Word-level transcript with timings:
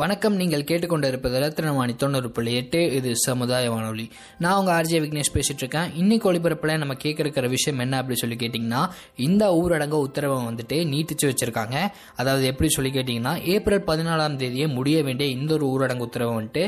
வணக்கம் 0.00 0.36
நீங்கள் 0.40 0.62
கேட்டுக்கொண்டிருப்பது 0.62 1.38
ரத்னவாணி 1.42 1.94
தொண்ணூறு 1.96 2.30
புள்ளி 2.30 2.52
எட்டு. 2.54 2.92
இது 2.92 3.16
சமுதாய 3.16 3.70
வானொலி. 3.70 4.10
நான் 4.38 4.58
உங்கள் 4.58 4.74
ஆர்ஜே 4.74 5.00
விக்னேஷ் 5.04 5.34
பேசிட்டு 5.34 5.62
இருக்கேன் 5.62 5.90
இன்னைக்கு 5.94 6.32
ஒளிபரப்பில் 6.32 6.78
நம்ம 6.78 6.94
கேட்க 6.94 7.22
இருக்கிற 7.22 7.48
விஷயம் 7.48 7.80
என்ன 7.80 7.96
அப்படி 7.96 8.16
சொல்லி 8.18 8.36
கேட்டிங்கன்னா 8.36 8.88
இந்த 9.16 9.50
ஊரடங்கு 9.58 9.98
உத்தரவை 10.06 10.38
வந்துட்டு 10.46 10.78
நீட்டிச்சு 10.92 11.30
வச்சுருக்காங்க. 11.30 11.76
அதாவது 12.16 12.46
எப்படி 12.46 12.70
சொல்லி 12.70 12.90
கேட்டிங்கன்னா 12.90 13.34
ஏப்ரல் 13.44 13.86
பதினாலாம் 13.86 14.40
தேதியே 14.44 14.68
முடிய 14.78 15.02
வேண்டிய 15.02 15.30
இந்த 15.30 15.52
ஒரு 15.58 15.68
ஊரடங்கு 15.74 16.08
உத்தரவை 16.08 16.34
வந்துட்டு 16.36 16.64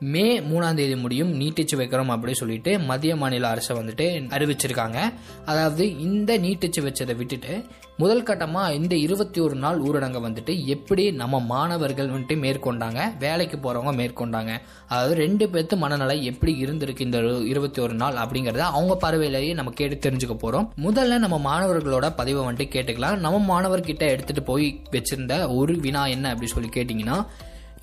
மே 0.00 0.40
மூணாம் 0.40 0.74
தேதி 0.74 0.96
முடியும். 0.96 1.30
நீட்டிச்சு 1.40 1.76
வைக்கிறோம் 1.80 2.12
அப்படின்னு 2.14 2.40
சொல்லிட்டு 2.42 2.78
மத்திய 2.78 3.16
மாநில 3.16 3.48
அரசை 3.48 3.76
வந்துட்டு 3.76 4.06
அறிவிச்சிருக்காங்க. 4.36 4.98
அதாவது 5.44 5.98
இந்த 5.98 6.38
நீட்டிச்சு 6.38 6.82
வச்சதை 6.86 7.16
விட்டுட்டு 7.16 7.64
முதல் 7.96 8.22
கட்டமாக 8.22 8.74
இந்த 8.74 8.94
இருபத்தி 8.96 9.40
ஒரு 9.40 9.54
நாள் 9.54 9.80
ஊரடங்கை 9.80 10.20
வந்துட்டு 10.26 10.66
எப்படி 10.66 11.02
நம்ம 11.10 11.40
மாணவர்கள் 11.40 12.10
வந்துட்டு 12.14 12.36
மேற்கொண்டாங்க 12.44 13.00
வேலைக்கு 13.18 13.56
போகிறவங்க 13.56 13.92
மேற்கொண்டாங்க. 14.00 14.52
அதாவது 14.88 15.14
ரெண்டு 15.14 15.46
பேர்த்து 15.46 15.76
மனநிலை 15.76 16.24
எப்படி 16.24 16.54
இருந்திருக்கு 16.64 17.06
இந்த 17.08 17.18
இருபத்தி 17.52 17.82
ஒரு 17.82 17.94
நாள் 17.94 18.14
அப்படிங்கிறத 18.14 18.64
அவங்க 18.78 18.96
பார்வையிலேயே 18.96 19.54
நம்ம 19.54 19.70
கேட்டு 19.70 20.10
தெரிஞ்சுக்க 20.10 20.34
போகிறோம் 20.34 20.68
முதல்ல 20.86 21.18
நம்ம 21.18 21.38
மாணவர்களோட 21.48 22.08
பதிவை 22.16 22.42
வந்துட்டு 22.46 22.74
கேட்டுக்கலாம். 22.76 23.16
நம்ம 23.16 23.42
மாணவர்கிட்ட 23.52 24.06
எடுத்துகிட்டு 24.14 24.44
போய் 24.44 24.80
வச்சிருந்த 24.90 25.54
ஒரு 25.56 25.74
வினா 25.86 26.06
என்ன 26.06 26.28
அப்படி 26.34 26.50
சொல்லி 26.50 26.68
கேட்டிங்கன்னா 26.68 27.18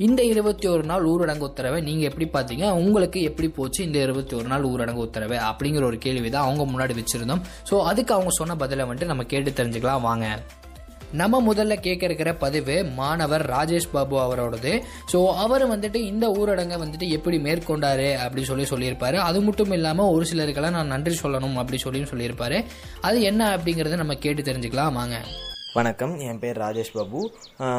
இந்த 0.06 0.22
இருபத்தி 0.24 0.68
ஒரு 0.68 0.84
நாள் 0.92 1.04
ஊரடங்கு 1.12 1.48
உத்தரவை 1.48 1.80
நீங்க 1.88 2.04
எப்படி 2.10 2.26
பாத்தீங்க 2.36 2.66
உங்களுக்கு 2.84 3.22
எப்படி 3.30 3.48
போச்சு 3.58 3.80
இந்த 3.88 4.00
இருபத்தி 4.00 4.34
ஒரு 4.36 4.48
நாள் 4.54 4.66
ஊரடங்கு 4.72 5.06
உத்தரவை? 5.08 5.38
அப்படிங்கிற 5.50 5.84
ஒரு 5.90 5.98
கேள்வி 5.98 6.30
தான் 6.30 6.46
அவங்க 6.48 6.64
முன்னாடி 6.72 6.94
வச்சிருந்தோம். 7.00 7.44
ஸோ 7.70 7.78
அதுக்கு 7.92 8.14
அவங்க 8.16 8.34
சொன்ன 8.40 8.56
பதிலை 8.56 8.86
வந்துட்டு 8.86 9.06
நம்ம 9.06 9.24
கேட்டு 9.24 9.52
தெரிஞ்சுக்கலாம். 9.60 10.06
வாங்க. 10.10 10.28
நம்ம 11.20 11.42
முதல்ல 11.48 11.74
கேட்க 11.86 12.04
இருக்கிற 12.08 12.34
பதிவு 12.44 12.76
மாணவர் 13.00 13.44
ராஜேஷ் 13.54 13.90
பாபு 13.92 14.18
அவரோடது. 14.26 14.74
ஸோ 15.12 15.20
அவர் 15.46 15.66
வந்துட்டு 15.74 16.00
இந்த 16.12 16.26
ஊரடங்கை 16.40 16.78
வந்துட்டு 16.84 17.08
எப்படி 17.18 17.40
மேற்கொண்டாரு 17.48 18.10
அப்படின்னு 18.24 18.52
சொல்லி 18.52 18.68
சொல்லியிருப்பாரு. 18.74 19.20
அது 19.30 19.42
மட்டும் 19.42 19.72
இல்லாமல் 19.72 20.14
ஒரு 20.16 20.26
சிலருக்கெல்லாம் 20.32 20.78
நான் 20.80 20.94
நன்றி 20.96 21.18
சொல்லணும் 21.24 21.62
அப்படி 21.64 21.80
சொல்லியும் 21.88 22.12
சொல்லியிருப்பாரு. 22.14 22.60
அது 23.02 23.20
என்ன 23.32 23.58
அப்படிங்கிறத 23.58 24.04
நம்ம 24.04 24.14
கேட்டு 24.26 24.50
தெரிஞ்சுக்கலாம். 24.52 25.00
வாங்க. 25.02 25.18
வணக்கம் 25.76 26.14
என் 26.30 26.40
பேர் 26.40 26.58
ராஜேஷ் 26.62 26.90
பாபு. 26.96 27.20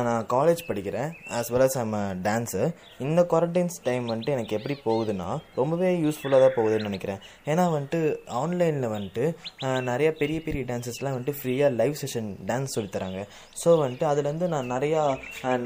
நான் 0.05 0.27
காலேஜ் 0.33 0.61
படிக்கிறேன் 0.69 1.11
as 1.39 1.49
well 1.53 1.65
as 1.65 1.77
I'm 1.81 1.97
dance 2.27 2.61
இந்த 3.05 3.21
குவாரண்டைன்ஸ் 3.31 3.77
டைம் 3.89 4.05
வந்துட்டு 4.11 4.33
எனக்கு 4.35 4.57
எப்படி 4.59 4.75
போகுதுன்னா 4.87 5.27
ரொம்பவே 5.59 5.89
யூஸ்ஃபுல்லாக 6.05 6.43
தான் 6.45 6.55
போகுதுன்னு 6.59 6.89
நினைக்கிறேன். 6.91 7.21
ஏன்னா 7.51 7.65
வந்துட்டு 7.75 7.99
ஆன்லைனில் 8.43 8.93
வந்துட்டு 8.95 9.25
நிறையா 9.65 9.83
நிறைய 9.91 10.13
பெரிய 10.21 10.39
பெரிய 10.47 10.63
டான்ஸஸ்லாம் 10.71 11.17
வந்துட்டு 11.17 11.35
ஃப்ரீயாக 11.41 11.71
லைவ் 11.81 11.99
செஷன் 12.03 12.31
டான்ஸ் 12.51 12.77
சொல்லித்தராங்க 12.77 13.21
ஸோ 13.65 13.75
வந்துட்டு 13.83 14.07
அதுலேருந்து 14.13 14.49
நான் 14.55 14.73
நிறையா 14.75 15.03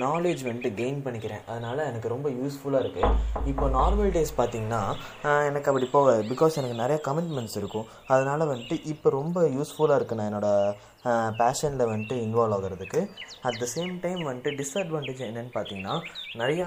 நாலேஜ் 0.06 0.42
வந்துட்டு 0.48 0.72
கெயின் 0.80 1.00
பண்ணிக்கிறேன். 1.06 1.44
அதனால் 1.52 1.84
எனக்கு 1.90 2.12
ரொம்ப 2.14 2.28
யூஸ்ஃபுல்லாக 2.40 2.82
இருக்குது 2.86 3.46
இப்போ 3.52 3.68
நார்மல் 3.78 4.12
டேஸ் 4.18 4.34
பார்த்திங்கன்னா 4.40 4.82
எனக்கு 5.50 5.70
அப்படி 5.72 5.90
போகாது. 5.96 6.24
பிகாஸ் 6.32 6.58
எனக்கு 6.62 6.80
நிறைய 6.82 6.98
கமிட்மெண்ட்ஸ் 7.08 7.56
இருக்கும். 7.62 7.86
அதனால் 8.14 8.48
வந்துட்டு 8.52 8.78
இப்போ 8.94 9.16
ரொம்ப 9.20 9.46
யூஸ்ஃபுல்லாக 9.56 10.00
இருக்குது 10.00 10.20
நான் 10.22 10.30
என்னோடய 10.32 10.76
பேஷனில் 11.40 11.90
வந்துட்டு 11.90 12.16
இன்வால்வ் 12.24 12.56
ஆகிறதுக்கு. 12.56 13.00
அட் 13.42 13.58
த 13.58 13.66
சேம் 13.74 13.94
டைம் 14.00 14.22
வந்துட்டு 14.28 14.52
டிஸ்அட்வான்டேஜ் 14.60 15.22
என்னென்னு 15.28 15.52
பார்த்தீங்கன்னா 15.54 15.94
நிறையா 16.40 16.66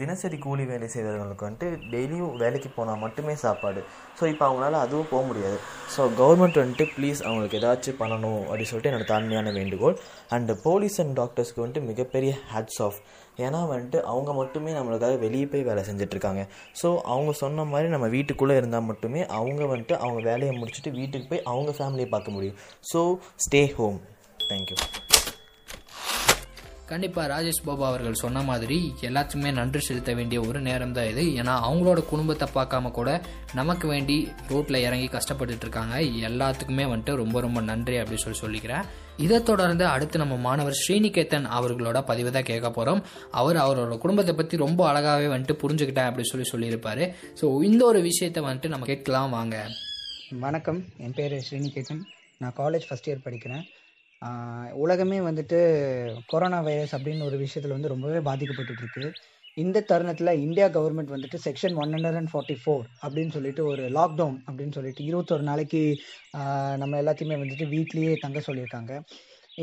தினசரி 0.00 0.38
கூலி 0.44 0.64
வேலை 0.70 0.88
செய்கிறவங்களுக்கு 0.94 1.46
வந்துட்டு 1.46 1.68
டெய்லியும் 1.92 2.34
வேலைக்கு 2.42 2.70
போனால் 2.76 3.00
மட்டுமே 3.04 3.34
சாப்பாடு. 3.44 3.80
ஸோ 4.18 4.24
இப்போ 4.32 4.44
அவங்களால 4.48 4.80
அதுவும் 4.84 5.08
போக 5.12 5.22
முடியாது. 5.30 5.58
ஸோ 5.94 6.02
கவர்மெண்ட் 6.20 6.60
வந்துட்டு 6.62 6.86
ப்ளீஸ் 6.96 7.20
அவங்களுக்கு 7.26 7.58
ஏதாச்சும் 7.60 7.98
பண்ணணும் 8.02 8.42
அப்படின்னு 8.48 8.70
சொல்லிட்டு 8.72 8.90
என்னோட 8.92 9.06
தாழ்மையான 9.12 9.52
வேண்டுகோள். 9.58 9.96
அண்டு 10.36 10.54
போலீஸ் 10.66 10.98
அண்ட் 11.04 11.16
டாக்டர்ஸ்க்கு 11.20 11.62
வந்துட்டு 11.62 11.88
மிகப்பெரிய 11.90 12.32
ஹேட்ஸ் 12.52 12.80
ஆஃப் 12.86 13.00
ஏன்னா 13.46 13.58
வந்துட்டு 13.72 13.98
அவங்க 14.12 14.30
மட்டுமே 14.40 14.70
நம்மளுக்காக 14.76 15.18
வெளியே 15.24 15.48
போய் 15.50 15.68
வேலை 15.70 15.82
செஞ்சிட்ருக்காங்க 15.88 16.44
ஸோ 16.80 16.88
அவங்க 17.14 17.32
சொன்ன 17.42 17.66
மாதிரி 17.72 17.90
நம்ம 17.94 18.08
வீட்டுக்குள்ளே 18.16 18.56
இருந்தால் 18.60 18.88
மட்டுமே 18.90 19.22
அவங்க 19.40 19.62
வந்துட்டு 19.72 19.96
அவங்க 20.04 20.22
வேலையை 20.30 20.54
முடிச்சுட்டு 20.60 20.92
வீட்டுக்கு 21.00 21.30
போய் 21.32 21.46
அவங்க 21.52 21.72
ஃபேமிலியை 21.78 22.10
பார்க்க 22.14 22.36
முடியும். 22.38 22.58
ஸோ 22.92 23.02
ஸ்டே 23.46 23.62
ஹோம் 23.78 24.00
தேங்க்யூ 24.52 24.78
கண்டிப்பா 26.90 27.22
ராஜேஷ் 27.32 27.64
பாபா 27.66 27.84
அவர்கள் 27.88 28.20
சொன்ன 28.22 28.42
மாதிரி 28.48 28.76
எல்லாத்துக்குமே 29.08 29.50
நன்றி 29.58 29.80
செலுத்த 29.86 30.10
வேண்டிய 30.18 30.38
ஒரு 30.48 30.60
நேரம் 30.68 30.94
தான் 30.96 31.08
இது. 31.10 31.22
ஏன்னா 31.40 31.54
அவங்களோட 31.66 32.00
குடும்பத்தை 32.10 32.46
பார்க்காம 32.54 32.90
கூட 32.98 33.10
நமக்கு 33.58 33.86
வேண்டி 33.92 34.16
ரோட்ல 34.52 34.78
இறங்கி 34.86 35.08
கஷ்டப்பட்டுட்டு 35.16 35.64
இருக்காங்க. 35.66 35.96
எல்லாத்துக்குமே 36.28 36.84
வந்துட்டு 36.92 37.14
ரொம்ப 37.22 37.40
ரொம்ப 37.46 37.60
நன்றி 37.70 37.96
அப்படின்னு 38.00 38.24
சொல்லி 38.24 38.40
சொல்லிக்கிறேன். 38.44 38.86
இதை 39.24 39.38
தொடர்ந்து 39.50 39.84
அடுத்து 39.94 40.22
நம்ம 40.22 40.36
மாணவர் 40.46 40.80
ஸ்ரீனிகேத்தன் 40.82 41.48
அவர்களோட 41.58 42.00
பதிவு 42.10 42.32
தான் 42.36 42.48
கேட்க 42.50 42.70
போறோம். 42.78 43.02
அவர் 43.40 43.58
அவரோட 43.64 43.96
குடும்பத்தை 44.04 44.34
பத்தி 44.40 44.64
ரொம்ப 44.64 44.80
அழகாவே 44.92 45.28
வந்துட்டு 45.34 45.56
புரிஞ்சுக்கிட்டேன் 45.64 46.08
அப்படின்னு 46.10 46.32
சொல்லி 46.32 46.48
சொல்லியிருப்பாரு. 46.52 47.06
ஸோ 47.40 47.48
இந்த 47.70 47.84
ஒரு 47.92 48.02
விஷயத்தை 48.10 48.42
வந்துட்டு 48.48 48.74
நம்ம 48.74 48.86
கேட்கலாம் 48.92 49.36
வாங்க. 49.38 49.58
வணக்கம். 50.46 50.80
என் 51.04 51.16
பேர் 51.18 51.36
ஸ்ரீனிகேத்தன் 51.48 52.02
நான் 52.42 52.56
காலேஜ் 52.62 52.88
ஃபஸ்ட் 52.88 53.10
இயர் 53.10 53.26
படிக்கிறேன். 53.26 53.66
உலகமே 54.74 55.18
வந்துட்டு 55.20 55.58
கொரோனா 56.26 56.60
வைரஸ் 56.60 56.94
அப்படின்னு 56.96 57.24
ஒரு 57.24 57.36
விஷயத்தில் 57.36 57.76
வந்து 57.78 57.88
ரொம்பவே 57.88 58.20
பாதிக்கப்பட்டுருக்கு 58.30 59.12
இந்த 59.54 59.80
தருணத்தில் 59.80 60.40
இந்தியா 60.40 60.66
கவர்மெண்ட் 60.66 61.12
வந்துட்டு 61.14 61.38
section 61.44 61.74
one 61.74 61.92
hundred 61.92 62.16
and 62.16 62.32
forty 62.32 62.56
four 62.64 62.84
அப்படின்னு 63.02 63.32
சொல்லிட்டு 63.32 63.64
ஒரு 63.64 63.84
லாக்டவுன் 63.88 64.36
அப்படின்னு 64.46 64.72
சொல்லிட்டு 64.72 65.04
இருபத்தொரு 65.04 65.42
நாளைக்கு 65.42 65.80
நம்ம 66.76 67.00
எல்லாத்தையுமே 67.02 67.38
வந்துட்டு 67.42 67.66
வீட்லேயே 67.74 68.12
தங்க 68.20 68.42
சொல்லியிருக்காங்க. 68.46 68.92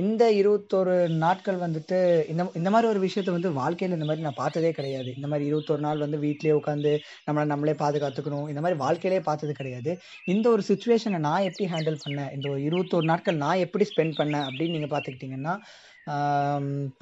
இந்த 0.01 0.23
இருபத்தொரு 0.39 0.95
நாட்கள் 1.23 1.57
வந்துட்டு 1.63 1.97
இந்த 2.31 2.43
இந்த 2.59 2.69
மாதிரி 2.73 2.87
ஒரு 2.93 2.99
விஷயத்த 3.05 3.29
வந்து 3.35 3.49
வாழ்க்கையில் 3.59 3.95
இந்த 3.97 4.07
மாதிரி 4.09 4.25
நான் 4.25 4.41
பார்த்ததே 4.41 4.71
கிடையாது. 4.77 5.09
இந்த 5.17 5.27
மாதிரி 5.31 5.47
இருபத்தொரு 5.49 5.81
நாள் 5.85 6.03
வந்து 6.05 6.17
வீட்லயே 6.25 6.53
உட்காந்து 6.59 6.91
நம்மளை 7.27 7.45
நம்மளே 7.51 7.75
பாதுகாத்துக்கணும். 7.83 8.47
இந்த 8.51 8.61
மாதிரி 8.65 8.79
வாழ்க்கையிலே 8.83 9.21
பார்த்தது 9.29 9.53
கிடையாது. 9.59 9.93
இந்த 10.33 10.45
ஒரு 10.55 10.63
சுச்சுவேஷனை 10.69 11.19
நான் 11.27 11.47
எப்படி 11.49 11.67
ஹேண்டில் 11.73 12.01
பண்ணேன்? 12.05 12.31
இந்த 12.37 12.47
ஒரு 12.53 12.61
இருபத்தொரு 12.69 13.07
நாட்கள் 13.11 13.41
நான் 13.45 13.63
எப்படி 13.65 13.87
ஸ்பெண்ட் 13.93 14.19
பண்ணேன்? 14.21 14.47
அப்படின்னு 14.49 14.75
நீங்கள் 14.77 14.93
பார்த்துக்கிட்டிங்கன்னா 14.95 15.55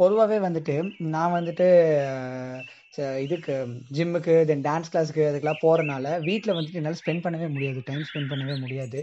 பொதுவாகவே 0.01 0.37
வந்துட்டு 0.47 0.75
நான் 1.15 1.35
வந்துட்டு 1.37 1.67
இதுக்கு 3.25 3.53
ஜிம்முக்கு 3.97 4.33
தென் 4.49 4.63
டான்ஸ் 4.67 4.91
கிளாஸுக்கு 4.93 5.23
அதுக்கெல்லாம் 5.29 5.61
போகிறனால 5.63 6.05
வீட்டில் 6.27 6.55
வந்துட்டு 6.57 6.79
என்னால் 6.81 6.97
ஸ்பெண்ட் 7.01 7.23
பண்ணவே 7.25 7.47
முடியாது. 7.55 7.79
டைம் 7.89 8.03
ஸ்பெண்ட் 8.09 8.31
பண்ணவே 8.31 8.55
முடியாது. 8.63 8.99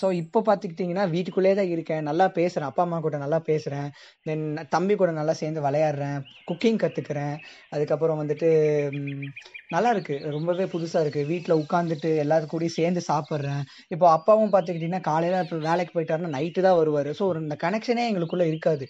ஸோ 0.00 0.08
இப்போ 0.22 0.40
பார்த்துக்கிட்டிங்கன்னா 0.48 1.06
வீட்டுக்குள்ளே 1.14 1.54
தான் 1.60 1.72
இருக்கேன். 1.74 2.02
நல்லா 2.10 2.28
பேசுகிறேன் 2.38 2.68
அப்பா 2.70 2.84
அம்மா 2.86 3.00
கூட 3.06 3.18
நல்லா 3.24 3.40
பேசுகிறேன் 3.50 3.88
தென் 4.28 4.44
தம்பி 4.76 4.96
கூட 5.02 5.12
நல்லா 5.20 5.36
சேர்ந்து 5.42 5.66
விளையாடுறேன். 5.68 6.18
குக்கிங் 6.50 6.82
கற்றுக்கிறேன் 6.84 7.34
அதுக்கப்புறம் 7.74 8.20
வந்துட்டு 8.22 8.50
நல்லா 9.74 9.90
இருக்கு 9.94 10.14
ரொம்பவே 10.34 10.64
புதுசாக 10.72 11.02
இருக்கு. 11.04 11.20
வீட்டில் 11.30 11.54
உட்காந்துட்டு 11.62 12.08
எல்லாத்து 12.22 12.46
கூடயும் 12.52 12.74
சேர்ந்து 12.76 13.00
சாப்பிட்றேன். 13.08 13.60
இப்போ 13.94 14.06
அப்பாவும் 14.16 14.52
பார்த்துக்கிட்டிங்கன்னா 14.54 15.00
காலையில் 15.08 15.36
இப்போ 15.44 15.56
வேலைக்கு 15.66 15.92
போயிட்டாருன்னா 15.96 16.30
நைட்டு 16.36 16.64
தான் 16.66 16.76
வருவார். 16.78 17.10
ஸோ 17.18 17.22
ஒரு 17.32 17.40
இந்த 17.44 17.56
கனெக்ஷனே 17.64 18.04
எங்களுக்குள்ளே 18.10 18.46
இருக்காது. 18.52 18.84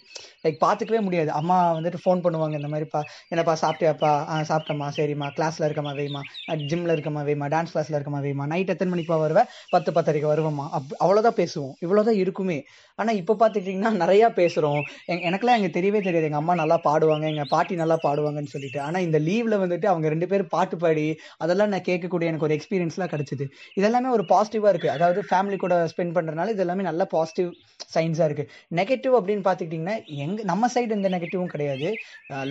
லைக் 0.45 0.57
பார்த்துக்கவே 0.65 1.01
முடியாது. 1.07 1.31
அம்மா 1.39 1.57
வந்துட்டு 1.77 1.99
ஃபோன் 2.03 2.23
பண்ணுவாங்க 2.25 2.55
இந்த 2.61 2.71
மாதிரிப்பா 2.73 3.01
என்னப்பா 3.33 3.55
சாப்பிட்டியாப்பா? 3.63 4.13
ஆ 4.31 4.37
சாப்பிட்டம்மா. 4.51 4.87
சரிம்மா. 4.97 5.27
கிளாஸ்ல 5.37 5.67
இருக்கமா 5.69 5.93
வேமா 5.99 6.23
ஜிம்மில் 6.71 6.93
இருக்கமா 6.95 7.23
வேமா 7.29 7.49
டான்ஸ் 7.55 7.73
கிளாஸ்ல 7.75 7.97
இருக்கமா 7.99 8.21
வேமா 8.27 8.47
நைட் 8.53 8.73
எத்தனை 8.75 8.91
மணிப்பா 8.95 9.19
வருவேன் 9.25 9.49
பத்து 9.75 9.91
பத்தரைக்கு 9.99 10.29
வருவோம்மா. 10.33 10.65
அப் 10.79 10.97
அவ்வளோதான் 11.03 11.37
பேசுவோம். 11.41 11.75
இவ்வளோதான் 11.85 12.19
இருக்குமே. 12.23 12.57
ஆனால் 12.99 13.19
இப்போ 13.21 13.35
பார்த்துக்கிட்டிங்கன்னா 13.43 13.93
நிறையா 14.03 14.29
பேசுகிறோம் 14.41 14.81
எங் 15.11 15.23
எனக்குலாம் 15.29 15.59
எங்க 15.59 15.71
தெரியவே 15.77 16.01
தெரியாது. 16.07 16.29
எங்கள் 16.31 16.43
அம்மா 16.43 16.55
நல்லா 16.63 16.79
பாடுவாங்க 16.89 17.27
எங்கள் 17.33 17.51
பாட்டி 17.55 17.73
நல்லா 17.83 17.99
பாடுவாங்கன்னு 18.07 18.53
சொல்லிட்டு. 18.57 18.81
ஆனால் 18.87 19.05
இந்த 19.09 19.19
லீவில் 19.29 19.61
வந்துட்டு 19.65 19.87
அவங்க 19.93 20.07
ரெண்டு 20.15 20.29
பேரும் 20.33 20.51
பாட்டு 20.57 20.69
பாடி 20.83 21.05
அதெல்லாம் 21.43 21.71
நான் 21.73 21.87
கேட்கக்கூடிய 21.89 22.31
எனக்கு 22.31 22.47
ஒரு 22.47 22.55
எக்ஸ்பீரியன்ஸ்லாம் 22.57 23.11
கிடைச்சிது. 23.13 23.45
இதெல்லாமே 23.79 24.09
ஒரு 24.17 24.25
பாசிட்டிவாக 24.33 24.73
இருக்குது 24.73 24.93
அதாவது 24.97 25.21
ஃபேமிலி 25.29 25.59
கூட 25.63 25.75
ஸ்பெண்ட் 25.93 26.15
பண்ணுறதுனால 26.17 26.53
இது 26.55 26.63
எல்லாமே 26.65 26.85
நல்ல 26.89 27.05
பாசிட்டிவ் 27.15 27.49
சைன்ஸாக 27.95 28.27
இருக்குது 28.29 28.49
நெகட்டிவ் 28.79 29.15
அப்படின்னு 29.19 29.45
பார்த்துக்கிட்டிங்கன்னா 29.47 29.97
எங்கள் 30.25 30.49
நம்ம 30.51 30.69
சைடு 30.75 30.95
எந்த 30.97 31.09
நெகட்டிவும் 31.15 31.51
கிடையாது. 31.53 31.87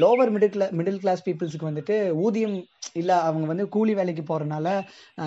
Lower 0.03 0.33
middle 0.35 0.55
class 0.55 0.69
middle 0.81 1.01
class 1.05 1.25
பீப்புள்ஸுக்கு 1.29 1.71
வந்துட்டு 1.71 1.97
ஊதியம் 2.25 2.57
இல்லை 3.01 3.17
அவங்க 3.29 3.47
வந்து 3.53 3.65
கூலி 3.75 3.93
வேலைக்கு 3.99 4.23
போகிறனால 4.31 4.67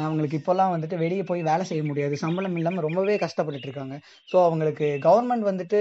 அவங்களுக்கு 0.04 0.40
இப்போல்லாம் 0.40 0.74
வந்துட்டு 0.74 0.98
வெளியே 1.04 1.24
போய் 1.30 1.42
வேலை 1.50 1.64
செய்ய 1.70 1.84
முடியாது. 1.90 2.16
சம்பளம் 2.24 2.58
இல்லாமல் 2.60 2.86
ரொம்பவே 2.88 3.16
கஷ்டப்பட்டுட்டு 3.26 3.68
இருக்காங்க. 3.70 3.96
ஸோ 4.32 4.38
அவங்களுக்கு 4.48 4.88
கவர்மெண்ட் 5.08 5.46
வந்துட்டு 5.50 5.80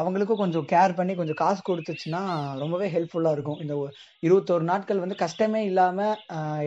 அவங்களுக்கும் 0.00 0.42
கொஞ்சம் 0.42 0.66
கேர் 0.72 0.96
பண்ணி 0.98 1.14
கொஞ்சம் 1.20 1.40
காசு 1.42 1.60
கொடுத்துச்சுன்னா 1.70 2.22
ரொம்பவே 2.62 2.88
ஹெல்ப்ஃபுல்லாக 2.94 3.36
இருக்கும். 3.36 3.60
இந்த 3.64 3.74
இருபத்தோரு 4.26 4.64
நாட்கள் 4.72 5.02
வந்து 5.04 5.16
கஷ்டமே 5.24 5.62
இல்லாமல் 5.70 6.13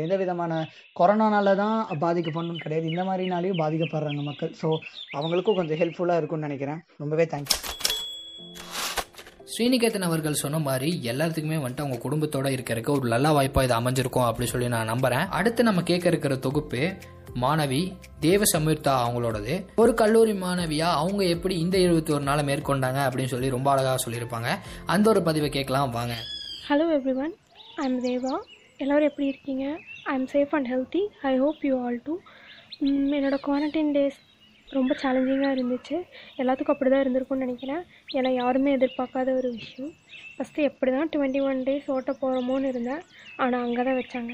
எந்த 0.04 0.16
விதமான 0.24 0.60
கொரோனானால 1.00 1.56
தான் 1.64 1.78
பாதிக்கப்படணும்னு 2.04 2.66
கிடையாது. 2.66 2.92
இந்த 2.94 3.04
மாதிரினாலையும் 3.10 3.62
பாதிக்கப்படுறாங்க 3.64 4.24
மக்கள். 4.30 4.54
ஸோ 4.62 4.70
அவங்களுக்கும் 5.20 5.60
கொஞ்சம் 5.60 5.82
ஹெல்ப்ஃபுல்லாக 5.82 6.22
இருக்கும்னு 6.22 6.50
நினைக்கிறேன். 6.50 6.82
ரொம்பவே 7.04 7.28
தேங்க்ஸ் 7.34 7.58
ஸ்ரீநிகேதன் 9.52 10.06
அவர்கள் 10.08 10.42
சொன்ன 10.42 10.58
மாதிரி 10.66 10.90
எல்லாத்துக்குமே 11.12 11.58
வந்துட்டு 11.62 11.84
அவங்க 11.84 11.98
குடும்பத்தோட 12.04 12.48
இருக்கிறதுக்கு 12.56 12.92
ஒரு 12.96 13.06
நல்ல 13.14 13.28
வாய்ப்பா 13.38 13.62
இது 13.66 13.74
அமைஞ்சிருக்கும் 13.78 14.26
அப்படி 14.30 14.48
சொல்லி 14.52 14.68
நான் 14.74 14.92
நம்புறேன். 14.92 15.24
அடுத்து 15.38 15.62
நம்ம 15.68 15.82
கேட்க 15.90 16.06
இருக்கிற 16.12 16.36
தொகுப்பு 16.46 16.82
மாணவி 17.44 17.80
தேவ 18.26 18.42
சமீர்த்தா 18.54 18.94
அவங்களோடது. 19.06 19.56
ஒரு 19.84 19.94
கல்லூரி 20.02 20.34
மாணவியா 20.44 20.90
அவங்க 21.02 21.24
எப்படி 21.36 21.56
இந்த 21.64 21.78
இருபத்தி 21.86 22.14
ஒரு 22.18 22.24
நாளை 22.30 22.44
மேற்கொண்டாங்க 22.50 23.02
அப்படின்னு 23.08 23.34
சொல்லி 23.34 23.50
ரொம்ப 23.56 23.70
அழகாக 23.74 23.98
சொல்லியிருப்பாங்க. 24.06 24.52
அந்த 24.96 25.08
ஒரு 25.14 25.24
பதிவை 25.30 25.50
கேட்கலாம் 25.58 25.96
வாங்க. 25.98 26.16
ஹலோ 26.70 26.88
எவ்ரிவன் 26.98 27.36
ஐம் 27.86 28.00
தேவா 28.08 28.36
எல்லோரும் 28.80 29.10
எப்படி 29.10 29.28
இருக்கீங்க? 29.32 29.66
I 30.10 30.14
am 30.18 30.28
safe 30.34 30.52
and 30.56 30.68
healthy 30.72 31.02
I 31.30 31.32
hope 31.44 31.62
you 31.68 31.76
all 31.86 32.00
too 32.08 32.16
என்னோடய 33.18 33.40
குவாரண்டைன் 33.48 33.90
டேஸ் 33.96 34.18
ரொம்ப 34.68 34.94
சேலஞ்சிங்காக 35.02 35.56
இருந்துச்சு. 35.56 35.96
எல்லாத்துக்கும் 36.42 36.76
அப்படி 36.76 36.90
தான் 36.94 37.04
இருந்திருக்கும்னு 37.04 37.46
நினைக்கிறேன். 37.46 37.82
ஏன்னா 38.18 38.30
யாருமே 38.42 38.72
எதிர்பார்க்காத 38.78 39.34
ஒரு 39.40 39.50
விஷயம். 39.60 39.92
ஃபஸ்ட்டு 40.36 40.68
எப்படி 40.70 40.92
தான் 40.98 41.12
டுவெண்ட்டி 41.14 41.42
ஒன் 41.50 41.62
டேஸ் 41.70 41.88
ஓட்ட 41.96 42.14
போகிறோமோன்னு 42.22 42.72
இருந்தேன். 42.74 43.02
ஆனால் 43.44 43.64
அங்கே 43.68 43.86
தான் 43.88 44.00
வச்சாங்க. 44.02 44.34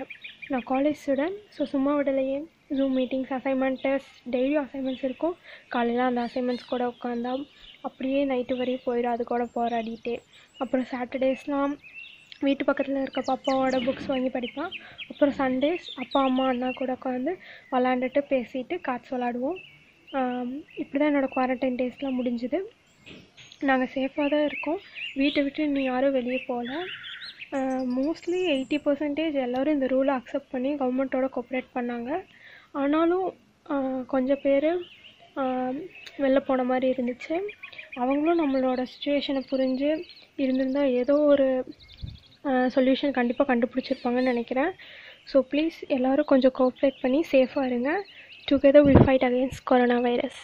நான் 0.52 0.66
காலேஜ் 0.72 1.00
ஸ்டூடெண்ட் 1.04 1.38
ஸோ 1.58 1.64
சும்மா 1.74 1.94
விடலையே. 2.00 2.40
Zoom 2.78 2.96
meetings 3.00 3.34
assignment 3.38 3.82
test 3.86 4.14
daily 4.36 4.58
assignments 4.66 5.06
இருக்கும். 5.10 5.36
காலையில் 5.76 6.10
அந்த 6.10 6.22
அசைன்மெண்ட்ஸ் 6.28 6.72
கூட 6.74 6.84
உட்காந்தா 6.94 7.34
அப்படியே 7.88 8.20
நைட்டு 8.34 8.58
வரையும் 8.60 8.86
போயிடும். 8.88 9.14
அது 9.16 9.24
கூட 9.34 9.46
போராடிட்டே. 9.58 10.16
அப்புறம் 10.64 10.88
சாட்டர்டேஸ்லாம் 10.94 11.74
வீட்டு 12.48 12.64
பக்கத்தில் 12.68 13.02
இருக்க 13.04 13.22
பாப்பாவோட 13.30 13.78
புக்ஸ் 13.88 14.10
வாங்கி 14.12 14.30
படிப்பான். 14.36 14.72
அப்புறம் 15.12 15.36
சண்டேஸ் 15.42 15.86
அப்பா 16.04 16.20
அம்மா 16.30 16.46
அண்ணா 16.52 16.70
கூட 16.80 16.92
உட்காந்து 16.98 17.34
விளாண்டுட்டு 17.74 18.22
பேசிட்டு 18.32 18.78
கார்ட்ஸ் 18.88 19.14
விளாடுவோம் 19.16 19.60
இப்படி 20.82 20.98
தான் 20.98 21.10
என்னோடய 21.12 21.34
குவாரண்டைன் 21.36 21.80
டேஸ்லாம் 21.80 22.18
முடிஞ்சுது. 22.20 22.60
நாங்கள் 23.70 23.92
சேஃபாக 23.94 24.28
தான் 24.34 24.46
இருக்கோம். 24.50 24.80
வீட்டை 25.20 25.42
விட்டு 25.46 25.62
இன்னும் 25.68 25.90
யாரும் 25.92 26.16
வெளியே 26.18 26.40
போகல. 26.50 26.72
மோஸ்ட்லி 27.98 28.40
எயிட்டி 28.54 28.78
பர்சன்டேஜ் 28.86 29.36
எல்லோரும் 29.46 29.76
இந்த 29.78 29.88
ரூலை 29.94 30.14
அக்செப்ட் 30.20 30.54
பண்ணி 30.54 30.70
கவர்மெண்ட்டோட 30.82 31.28
கோஆப்ரேட் 31.36 31.76
பண்ணாங்க. 31.78 32.12
ஆனாலும் 32.82 33.28
கொஞ்சம் 34.14 34.44
பேர் 34.46 34.70
வெளில 36.24 36.40
போன 36.48 36.64
மாதிரி 36.72 36.88
இருந்துச்சு. 36.94 37.36
அவங்களும் 38.02 38.42
நம்மளோட 38.44 38.82
சுச்சுவேஷனை 38.92 39.42
புரிஞ்சு 39.52 39.90
இருந்திருந்தால் 40.44 40.94
ஏதோ 41.02 41.16
ஒரு 41.34 41.48
சொல்யூஷன் 42.76 43.16
கண்டிப்பாக 43.20 43.48
கண்டுபிடிச்சிருப்பாங்கன்னு 43.52 44.34
நினைக்கிறேன். 44.34 44.72
ஸோ 45.32 45.40
ப்ளீஸ் 45.52 45.78
எல்லோரும் 45.98 46.30
கொஞ்சம் 46.32 46.56
கோஆப்ரேட் 46.60 47.02
பண்ணி 47.04 47.20
சேஃபாக 47.34 47.70
இருங்க. 47.72 47.92
Together 48.50 48.86
will 48.88 49.04
fight 49.06 49.28
against 49.30 49.64
corona 49.72 50.00
virus 50.08 50.42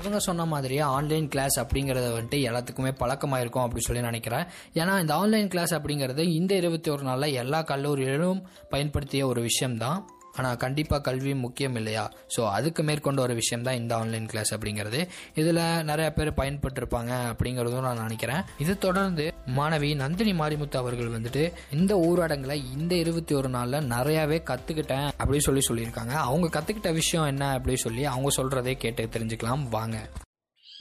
இவங்க 0.00 0.18
சொன்ன 0.26 0.44
மாதிரியே 0.52 0.82
ஆன்லைன் 0.94 1.28
கிளாஸ் 1.34 1.54
அப்படிங்கிறத 1.60 2.08
வந்துட்டு 2.14 2.38
எல்லாத்துக்குமே 2.48 2.90
பழக்கமாயிருக்கும் 3.02 3.64
அப்படின்னு 3.64 3.86
சொல்லி 3.86 4.02
நினைக்கிறேன். 4.08 4.44
ஏன்னா 4.80 4.94
இந்த 5.02 5.14
ஆன்லைன் 5.22 5.48
கிளாஸ் 5.54 5.72
அப்படிங்கிறது 5.76 6.24
இந்த 6.38 6.52
இருபத்தி 6.62 6.88
ஒரு 6.94 7.04
நாளில் 7.08 7.36
எல்லா 7.42 7.60
கல்லூரியிலும் 7.70 8.40
பயன்படுத்திய 8.72 9.22
ஒரு 9.30 9.42
விஷயம்தான். 9.48 10.00
ஆனால் 10.36 10.56
கண்டிப்பாக 10.64 11.00
கல்வி 11.08 11.32
முக்கியம் 11.44 11.76
இல்லையா? 11.80 12.04
ஸோ 12.34 12.42
அதுக்கு 12.56 12.82
மேற்கொண்ட 12.88 13.22
ஒரு 13.26 13.34
விஷயம் 13.40 13.66
தான் 13.68 13.78
இந்த 13.82 13.92
ஆன்லைன் 13.96 14.28
கிளாஸ் 14.32 14.52
அப்படிங்கிறது. 14.54 15.00
இதில் 15.40 15.62
நிறைய 15.90 16.08
பேர் 16.18 16.30
பயன்பட்டிருப்பாங்க 16.40 17.12
அப்படிங்கிறதும் 17.32 17.86
நான் 17.88 18.04
நினைக்கிறேன். 18.06 18.42
இது 18.64 18.74
தொடர்ந்து 18.86 19.26
மாணவி 19.58 19.90
நந்தினி 20.02 20.32
மாரிமுத்து 20.40 20.76
அவர்கள் 20.82 21.14
வந்துட்டு 21.16 21.44
இந்த 21.78 21.94
ஊரடங்குல 22.08 22.56
இந்த 22.76 22.94
இருபத்தி 23.02 23.34
ஒரு 23.40 23.48
நாளில் 23.56 23.88
நிறையாவே 23.94 24.38
கற்றுக்கிட்டேன் 24.50 25.08
அப்படின்னு 25.20 25.46
சொல்லி 25.48 25.62
சொல்லியிருக்காங்க. 25.70 26.14
அவங்க 26.28 26.46
கற்றுக்கிட்ட 26.56 26.92
விஷயம் 27.00 27.30
என்ன 27.32 27.44
அப்படின்னு 27.58 27.84
சொல்லி 27.86 28.04
அவங்க 28.12 28.30
சொல்கிறதே 28.38 28.74
கேட்டு 28.84 29.08
தெரிஞ்சுக்கலாம். 29.16 29.64
வாங்க. 29.76 29.98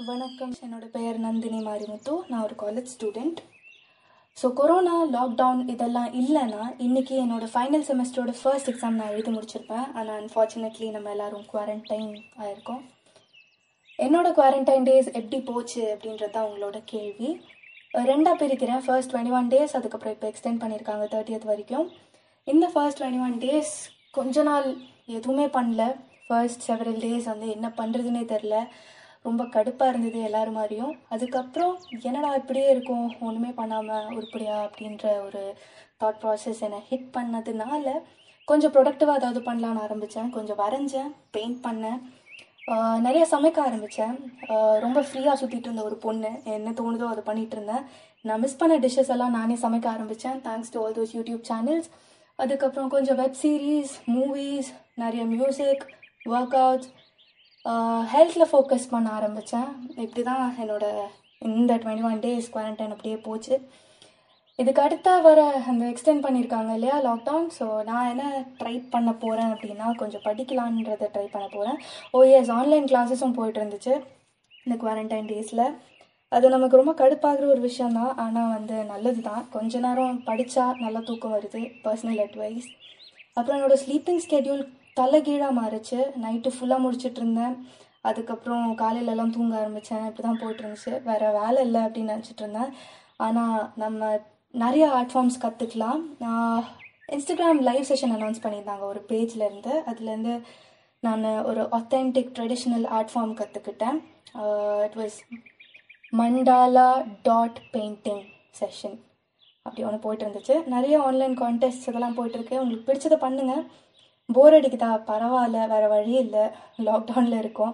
வணக்கம். 0.08 0.54
என்னோட 0.66 0.86
பெயர் 0.98 1.18
நந்தினி 1.26 1.60
மாரிமுத்து. 1.66 2.14
நான் 2.30 2.46
ஒரு 2.48 2.56
college 2.62 2.94
student 2.94 3.40
so 4.38 4.47
corona 4.59 4.94
lockdown 5.15 5.59
இதெல்லாம் 5.74 6.07
இல்லைன்னா 6.19 6.62
இன்றைக்கி 6.85 7.15
என்னோட 7.24 7.45
ஃபைனல் 7.51 7.85
செமஸ்டரோட 7.89 8.31
ஃபர்ஸ்ட் 8.39 8.69
எக்ஸாம் 8.71 8.97
நான் 9.00 9.12
எழுதி 9.15 9.31
முடிச்சிருப்பேன். 9.35 9.85
ஆனால் 9.97 10.18
அன்ஃபார்ச்சுனேட்லி 10.21 10.88
நம்ம 10.95 11.12
எல்லாரும் 11.15 11.45
குவாரண்டைன் 11.51 12.09
ஆயிருக்கோம். 12.44 12.81
என்னோட 14.06 14.27
குவாரண்டைன் 14.38 14.88
டேஸ் 14.89 15.09
எப்படி 15.19 15.39
போச்சு 15.50 15.83
அப்படின்றது 15.94 16.33
தான் 16.38 16.47
உங்களோட 16.50 16.80
கேள்வி. 16.94 17.30
ரெண்டாக 18.12 18.35
பிரிக்கிறேன். 18.41 18.81
ஃபர்ஸ்ட் 18.88 19.12
டுவெண்ட்டி 19.12 19.35
ஒன் 19.39 19.51
டேஸ் 19.53 19.75
அதுக்கப்புறம் 19.80 20.15
இப்போ 20.15 20.27
எக்ஸ்டெண்ட் 20.31 20.62
பண்ணியிருக்காங்க 20.63 21.06
தேர்ட்டியத் 21.13 21.50
வரைக்கும். 21.51 21.88
இந்த 22.47 22.68
ஃபர்ஸ்ட் 22.74 23.00
டுவெண்ட்டி 23.01 23.24
ஒன் 23.27 23.38
டேஸ் 23.45 23.74
கொஞ்ச 24.18 24.44
நாள் 24.50 24.68
எதுவுமே 25.18 25.47
பண்ணல. 25.57 25.83
ஃபர்ஸ்ட் 26.27 26.65
செவரல் 26.68 27.00
டேஸ் 27.06 27.30
வந்து 27.33 27.47
என்ன 27.56 27.68
பண்ணுறதுனே 27.80 28.25
தெரில 28.33 28.57
ரொம்ப 29.28 29.44
கடுப்பாக 29.56 29.92
இருந்தது 29.92 30.20
எல்லாரும் 30.30 30.58
மாதிரியும். 30.60 30.94
அதுக்கப்புறம் 31.14 31.75
என்னடா 32.08 32.31
இப்படியே 32.42 32.68
இருக்கும்? 32.75 33.08
ஒன்றுமே 33.28 33.52
பண்ணாமல் 33.60 34.10
உருப்படியா 34.18 34.56
அப்படின்ற 34.66 35.06
ஒரு 35.28 35.44
தாட் 36.02 36.20
ப்ராசஸ் 36.24 36.64
என்னை 36.68 36.81
ஹிட் 36.90 37.10
பண்ணதுனால 37.18 37.96
கொஞ்சம் 38.48 38.74
ப்ரொடக்டிவாக 38.75 39.20
ஏதாவது 39.22 39.42
பண்ணலான்னு 39.50 39.84
ஆரம்பித்தேன் 39.86 40.31
கொஞ்சம் 40.38 40.62
வரைஞ்சேன் 40.64 41.12
பெயிண்ட் 41.36 41.60
பண்ணேன். 41.68 42.00
நிறைய 43.06 43.24
சமைக்க 43.31 43.58
ஆரம்பித்தேன் 43.68 44.16
ரொம்ப 44.84 45.00
ஃப்ரீயாக 45.08 45.40
சுற்றிட்டு 45.42 45.68
இருந்த 45.68 45.84
ஒரு 45.90 45.98
பொண்ணு. 46.06 46.31
என்ன 46.58 46.72
தோணுதோ 46.80 47.08
அதை 47.14 47.24
பண்ணிட்டு 47.30 47.56
இருந்தேன். 47.58 47.86
நான் 48.28 48.44
மிஸ் 48.44 48.60
பண்ண 48.62 48.74
டிஷ்ஷஸ் 48.86 49.12
எல்லாம் 49.16 49.36
நானே 49.38 49.56
சமைக்க 49.64 49.88
ஆரம்பித்தேன் 49.96 50.38
thanks 50.48 50.72
to 50.74 50.81
all 50.84 50.96
those 51.00 51.16
YouTube 51.18 51.44
channels 51.52 51.90
அதுக்கப்புறம் 52.44 52.92
கொஞ்சம் 52.94 53.19
வெப் 53.22 53.40
சீரிஸ் 53.42 53.96
மூவிஸ் 54.14 54.69
நிறைய 55.02 55.24
மியூசிக் 55.34 55.84
ஒர்க் 56.34 56.56
அவுட்ஸ் 56.64 56.90
ஹெல்த்தில் 58.12 58.50
ஃபோக்கஸ் 58.50 58.92
பண்ண 58.92 59.09
ஆரம்பித்தேன் 59.11 59.69
இப்படி 59.97 60.23
தான் 60.23 60.44
என்னோட 60.59 60.85
இந்த 61.42 61.71
டுவெண்ட்டி 61.76 62.06
ஒன் 62.06 62.19
டேஸ் 62.19 62.52
குவாரண்டைன் 62.52 62.92
அப்படியே 62.92 63.18
போச்சு. 63.26 63.56
இதுக்கு 64.59 64.81
அடுத்தா 64.81 65.14
வர 65.21 65.40
அந்த 65.68 65.83
எக்ஸ்டெண்ட் 65.85 66.26
பண்ணியிருக்காங்க 66.26 66.71
இல்லையா 66.73 66.97
லாக்டவுன் 67.02 67.47
ஸோ 67.57 67.66
நான் 67.83 68.09
என்ன 68.09 68.26
ட்ரை 68.59 68.76
பண்ண 68.92 69.11
போகிறேன் 69.14 69.52
அப்படின்னா 69.54 69.88
கொஞ்சம் 69.95 70.26
படிக்கலான்றதை 70.26 71.07
ட்ரை 71.14 71.26
பண்ண 71.31 71.47
போகிறேன் 71.47 71.80
ஓ 72.11 72.21
எஸ் 72.33 72.52
ஆன்லைன் 72.52 72.88
கிளாஸஸும் 72.88 73.33
போயிட்டு 73.33 73.59
இருந்துச்சு 73.59 73.94
இந்த 74.66 74.76
குவாரண்டைன் 74.76 75.31
டேஸில் 75.31 75.66
அது 76.31 76.49
நமக்கு 76.49 76.78
ரொம்ப 76.78 76.94
கடுப்பாகிற 76.94 77.47
ஒரு 77.47 77.61
விஷயந்தான் 77.61 78.14
ஆனால் 78.18 78.54
வந்து 78.54 78.78
நல்லது 78.83 79.21
தான் 79.21 79.44
கொஞ்ச 79.52 79.80
நேரம் 79.80 80.21
படித்தா 80.28 80.66
நல்லா 80.80 80.99
தூக்கம் 80.99 81.35
வருது 81.35 81.61
பர்சனல் 81.83 82.21
அட்வைஸ் 82.21 82.69
அப்புறம் 83.33 83.57
என்னோடய 83.57 83.81
ஸ்லீப்பிங் 83.85 84.23
ஸ்கெடியூல் 84.23 84.64
தலைகீழாக 85.00 85.57
மாறுச்சு. 85.59 86.00
நைட்டு 86.23 86.50
ஃபுல்லாக 86.56 86.83
முடிச்சுட்டு 86.85 87.19
இருந்தேன். 87.21 87.56
அதுக்கப்புறம் 88.09 88.66
காலையிலலாம் 88.81 89.33
தூங்க 89.35 89.54
ஆரம்பித்தேன் 89.62 90.06
இப்படி 90.07 90.23
தான் 90.28 90.40
போயிட்டு 90.42 90.64
இருந்துச்சு 90.64 90.94
வேறு 91.09 91.28
வேலை 91.40 91.59
இல்லை 91.68 91.81
அப்படின்னு 91.85 92.14
நினச்சிட்டு 92.14 92.44
இருந்தேன். 92.45 92.71
ஆனால் 93.26 93.59
நம்ம 93.83 94.09
நிறைய 94.64 94.85
ஆர்ட் 94.97 95.14
ஃபார்ம்ஸ் 95.14 95.42
கற்றுக்கலாம் 95.44 96.02
நான் 96.23 96.66
இன்ஸ்டாகிராம் 97.16 97.62
லைவ் 97.69 97.88
செஷன் 97.92 98.14
அனௌன்ஸ் 98.18 98.44
பண்ணியிருந்தாங்க 98.44 98.85
ஒரு 98.92 99.02
பேஜ்லேருந்து 99.12 99.73
அதுலேருந்து 99.92 100.33
நான் 101.06 101.23
ஒரு 101.50 101.62
ஒத்தென்டிக் 101.78 102.33
ட்ரெடிஷ்னல் 102.38 102.85
ஆர்ட் 102.97 103.14
ஃபார்ம் 103.14 103.33
கற்றுக்கிட்டேன் 103.40 103.97
it 104.88 104.97
was 105.02 105.18
mandala 106.19 106.88
dot 107.28 107.59
painting 107.73 108.23
session 108.59 108.97
அப்படி 109.66 109.83
ஒன்று 109.88 110.04
போயிட்டு 110.06 110.26
இருந்துச்சு 110.26 110.56
நிறைய 110.73 110.95
ஆன்லைன் 111.07 111.35
கான்டெஸ்ட் 111.42 111.88
இதெல்லாம் 111.90 112.18
போயிட்டுருக்கு. 112.18 112.56
உங்களுக்கு 112.62 112.88
பிடிச்சதை 112.90 113.18
பண்ணுங்கள் 113.26 113.64
போர் 114.30 114.56
அடிக்குதா? 114.57 114.92
பரவாயில்ல 115.09 115.68
வேறு 115.73 115.87
வழி 115.95 116.13
இல்லை. 116.25 116.44
லாக்டவுனில் 116.87 117.39
இருக்கோம். 117.44 117.73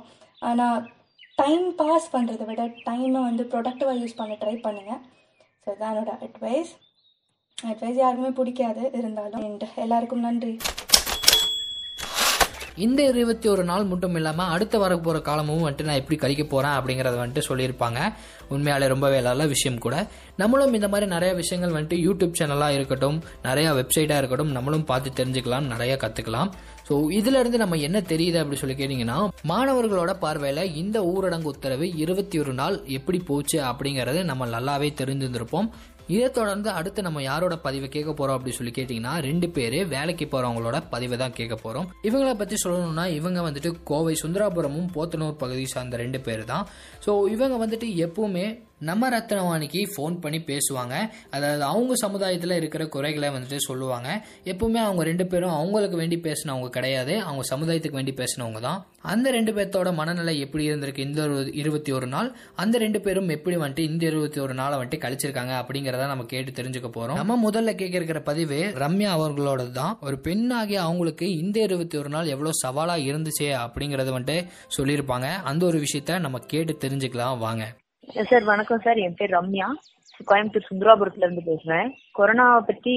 ஆனால் 0.50 0.80
டைம் 1.42 1.66
பாஸ் 1.82 2.08
பண்ணுறதை 2.14 2.46
விட 2.50 2.62
டைமை 2.88 3.20
வந்து 3.28 3.44
ப்ரொடக்டிவாக 3.52 4.00
யூஸ் 4.02 4.20
பண்ண 4.20 4.34
ட்ரை 4.42 4.56
பண்ணுங்கள் 4.66 5.02
ஸோ 5.64 5.68
இதான் 5.76 5.92
என்னோடய 5.94 6.18
அட்வைஸ் 6.28 6.72
அட்வைஸ் 7.58 8.02
யாருக்குமே 8.02 8.32
பிடிக்காது 8.40 8.84
இருந்தாலும் 9.00 9.46
and 9.48 9.64
எல்லாருக்கும் 9.86 10.26
நன்றி. 10.28 10.54
இந்த 12.86 13.02
இருபத்தி 13.12 13.48
ஒரு 13.50 13.64
நாள் 13.64 13.84
மட்டும் 13.84 14.16
இல்லாமல் 14.16 14.52
அடுத்த 14.56 14.76
வரப்போகிற 14.80 15.20
காலமும் 15.22 15.64
வந்துட்டு 15.64 15.88
நான் 15.88 16.00
எப்படி 16.02 16.18
கழிக்க 16.20 16.44
போகிறேன் 16.44 16.76
அப்படிங்கிறத 16.78 17.18
வந்துட்டு 17.22 17.44
சொல்லியிருப்பாங்க. 17.48 18.00
உண்மையாலே 18.50 18.88
ரொம்பவே 18.88 19.20
நல்ல 19.22 19.46
விஷயம் 19.46 19.80
கூட. 19.80 19.96
நம்மளும் 20.36 20.74
இந்த 20.74 20.88
மாதிரி 20.88 21.08
நிறைய 21.16 21.32
விஷயங்கள் 21.34 21.76
வந்துட்டு 21.76 22.00
யூடியூப் 22.06 22.38
சேனலாக 22.40 22.78
இருக்கட்டும் 22.78 23.18
நிறைய 23.44 23.68
வெப்சைட்டாக 23.74 24.22
இருக்கட்டும் 24.22 24.52
நம்மளும் 24.52 24.88
பார்த்து 24.92 25.18
தெரிஞ்சுக்கலாம் 25.20 25.70
நிறைய 25.74 25.96
கற்றுக்கலாம் 26.04 26.52
ஸோ 26.90 26.96
இதிலிருந்து 27.12 27.58
நம்ம 27.58 27.78
என்ன 27.88 27.98
தெரியுது 28.14 28.40
அப்படின்னு 28.42 28.64
சொல்லி 28.64 28.78
கேட்டிங்கன்னா 28.78 29.18
மாணவர்களோட 29.48 30.14
பார்வையில் 30.20 30.74
இந்த 30.76 31.00
ஊரடங்கு 31.12 31.52
உத்தரவு 31.54 31.88
இருபத்தி 31.96 32.40
ஒரு 32.40 32.54
நாள் 32.54 32.78
எப்படி 32.90 33.20
போச்சு 33.24 33.60
அப்படிங்கிறது 33.72 34.22
நம்ம 34.24 34.48
நல்லாவே 34.56 34.92
தெரிஞ்சிருந்திருப்போம் 35.02 35.70
இதை 36.16 36.28
தொடர்ந்து 36.38 36.70
அடுத்து 36.78 37.00
நம்ம 37.08 37.22
யாரோட 37.22 37.56
பதிவை 37.66 37.88
கேட்க 37.96 38.12
போறோம் 38.12 38.36
அப்படின்னு 38.38 38.60
சொல்லி 38.60 38.74
கேட்டிங்கன்னா 38.78 39.14
ரெண்டு 39.28 39.50
பேர் 39.56 39.78
வேலைக்கு 39.96 40.26
போறவங்களோட 40.32 40.78
பதிவை 40.94 41.18
தான் 41.18 41.36
கேட்க 41.40 41.56
போறோம். 41.64 41.88
இவங்கள 42.08 42.32
பத்தி 42.40 42.56
சொல்லணும்னா 42.64 43.06
இவங்க 43.20 43.40
வந்துட்டு 43.48 43.72
கோவை 43.84 44.16
சுந்தராபுரமும் 44.24 44.90
போத்தனூர் 44.96 45.42
பகுதி 45.44 45.66
சார்ந்த 45.74 45.98
ரெண்டு 46.04 46.22
பேர் 46.28 46.44
தான். 46.54 46.66
ஸோ 47.06 47.12
இவங்க 47.36 47.58
வந்துட்டு 47.66 47.90
எப்பவுமே 48.08 48.48
நம்ம 48.80 49.10
ரத்னவாணிக்கு 49.10 49.82
ஃபோன் 49.98 50.20
பண்ணி 50.20 50.40
பேசுவாங்க. 50.40 51.10
அதாவது 51.32 51.64
அவங்க 51.64 51.96
சமுதாயத்தில் 51.96 52.52
இருக்கிற 52.52 52.88
குறைகளை 52.88 53.30
வந்துட்டு 53.30 53.58
சொல்லுவாங்க. 53.58 54.26
எப்பவுமே 54.46 54.74
அவங்க 54.74 55.04
ரெண்டு 55.04 55.28
பேரும் 55.28 55.50
அவங்களுக்கு 55.50 55.98
வேண்டி 55.98 56.18
பேசினவங்க 56.18 56.70
கிடையாது. 56.70 57.22
அவங்க 57.22 57.44
சமுதாயத்துக்கு 57.56 57.92
வேண்டி 57.92 58.14
பேசினவங்க 58.14 58.60
தான். 58.60 58.86
அந்த 59.02 59.32
ரெண்டு 59.32 59.52
பேர்த்தோட 59.52 59.94
மனநிலை 59.94 60.40
எப்படி 60.40 60.70
இருந்திருக்கு 60.70 60.98
இந்த 60.98 61.22
ஒரு 61.22 61.54
இருபத்தி 61.54 61.92
ஒரு 61.92 62.08
நாள்? 62.08 62.36
அந்த 62.56 62.78
ரெண்டு 62.78 63.02
பேரும் 63.02 63.30
எப்படி 63.30 63.58
வந்துட்டு 63.58 63.80
இந்த 63.80 64.06
இருபத்தி 64.06 64.40
ஒரு 64.40 64.54
நாளை 64.54 64.78
வந்துட்டு 64.78 64.92
கழிச்சிருக்காங்க 64.92 65.54
அப்படிங்கிறத 65.62 66.08
நம்ம 66.08 66.24
கேட்டு 66.24 66.62
தெரிஞ்சுக்க 66.62 66.92
போறோம். 66.96 67.14
நம்ம 67.14 67.50
முதல்ல 67.50 67.66
கேட்க 67.66 67.96
இருக்கிற 67.96 68.22
பதிவு 68.22 68.72
ரம்யா 68.76 69.10
அவர்களோட 69.10 69.72
தான். 69.72 69.98
ஒரு 70.02 70.20
பெண்ணாகிய 70.24 70.74
அவங்களுக்கு 70.74 71.38
இந்த 71.38 71.60
இருபத்தி 71.60 71.98
ஒரு 71.98 72.10
நாள் 72.10 72.26
எவ்வளவு 72.26 72.60
சவாலா 72.68 73.04
இருந்துச்சு 73.04 73.42
அப்படிங்கறத 73.42 74.12
வந்துட்டு 74.12 74.48
சொல்லியிருப்பாங்க. 74.78 75.32
அந்த 75.44 75.66
ஒரு 75.66 75.84
விஷயத்த 75.84 76.20
நம்ம 76.20 76.38
கேட்டு 76.38 76.78
தெரிஞ்சுக்கலாம். 76.82 77.38
வாங்க. 77.38 77.76
சார் 78.10 78.44
வணக்கம் 78.44 78.82
சார் 78.84 78.98
என் 78.98 79.16
பேர் 79.18 79.34
ரம்யா. 79.36 79.66
கோயம்புத்தூர் 80.30 80.68
சுந்தராபுரத்துல 80.70 81.26
இருந்து 81.26 81.42
பேசுறேன். 81.50 81.90
கொரோனாவை 82.18 82.60
பத்தி 82.60 82.94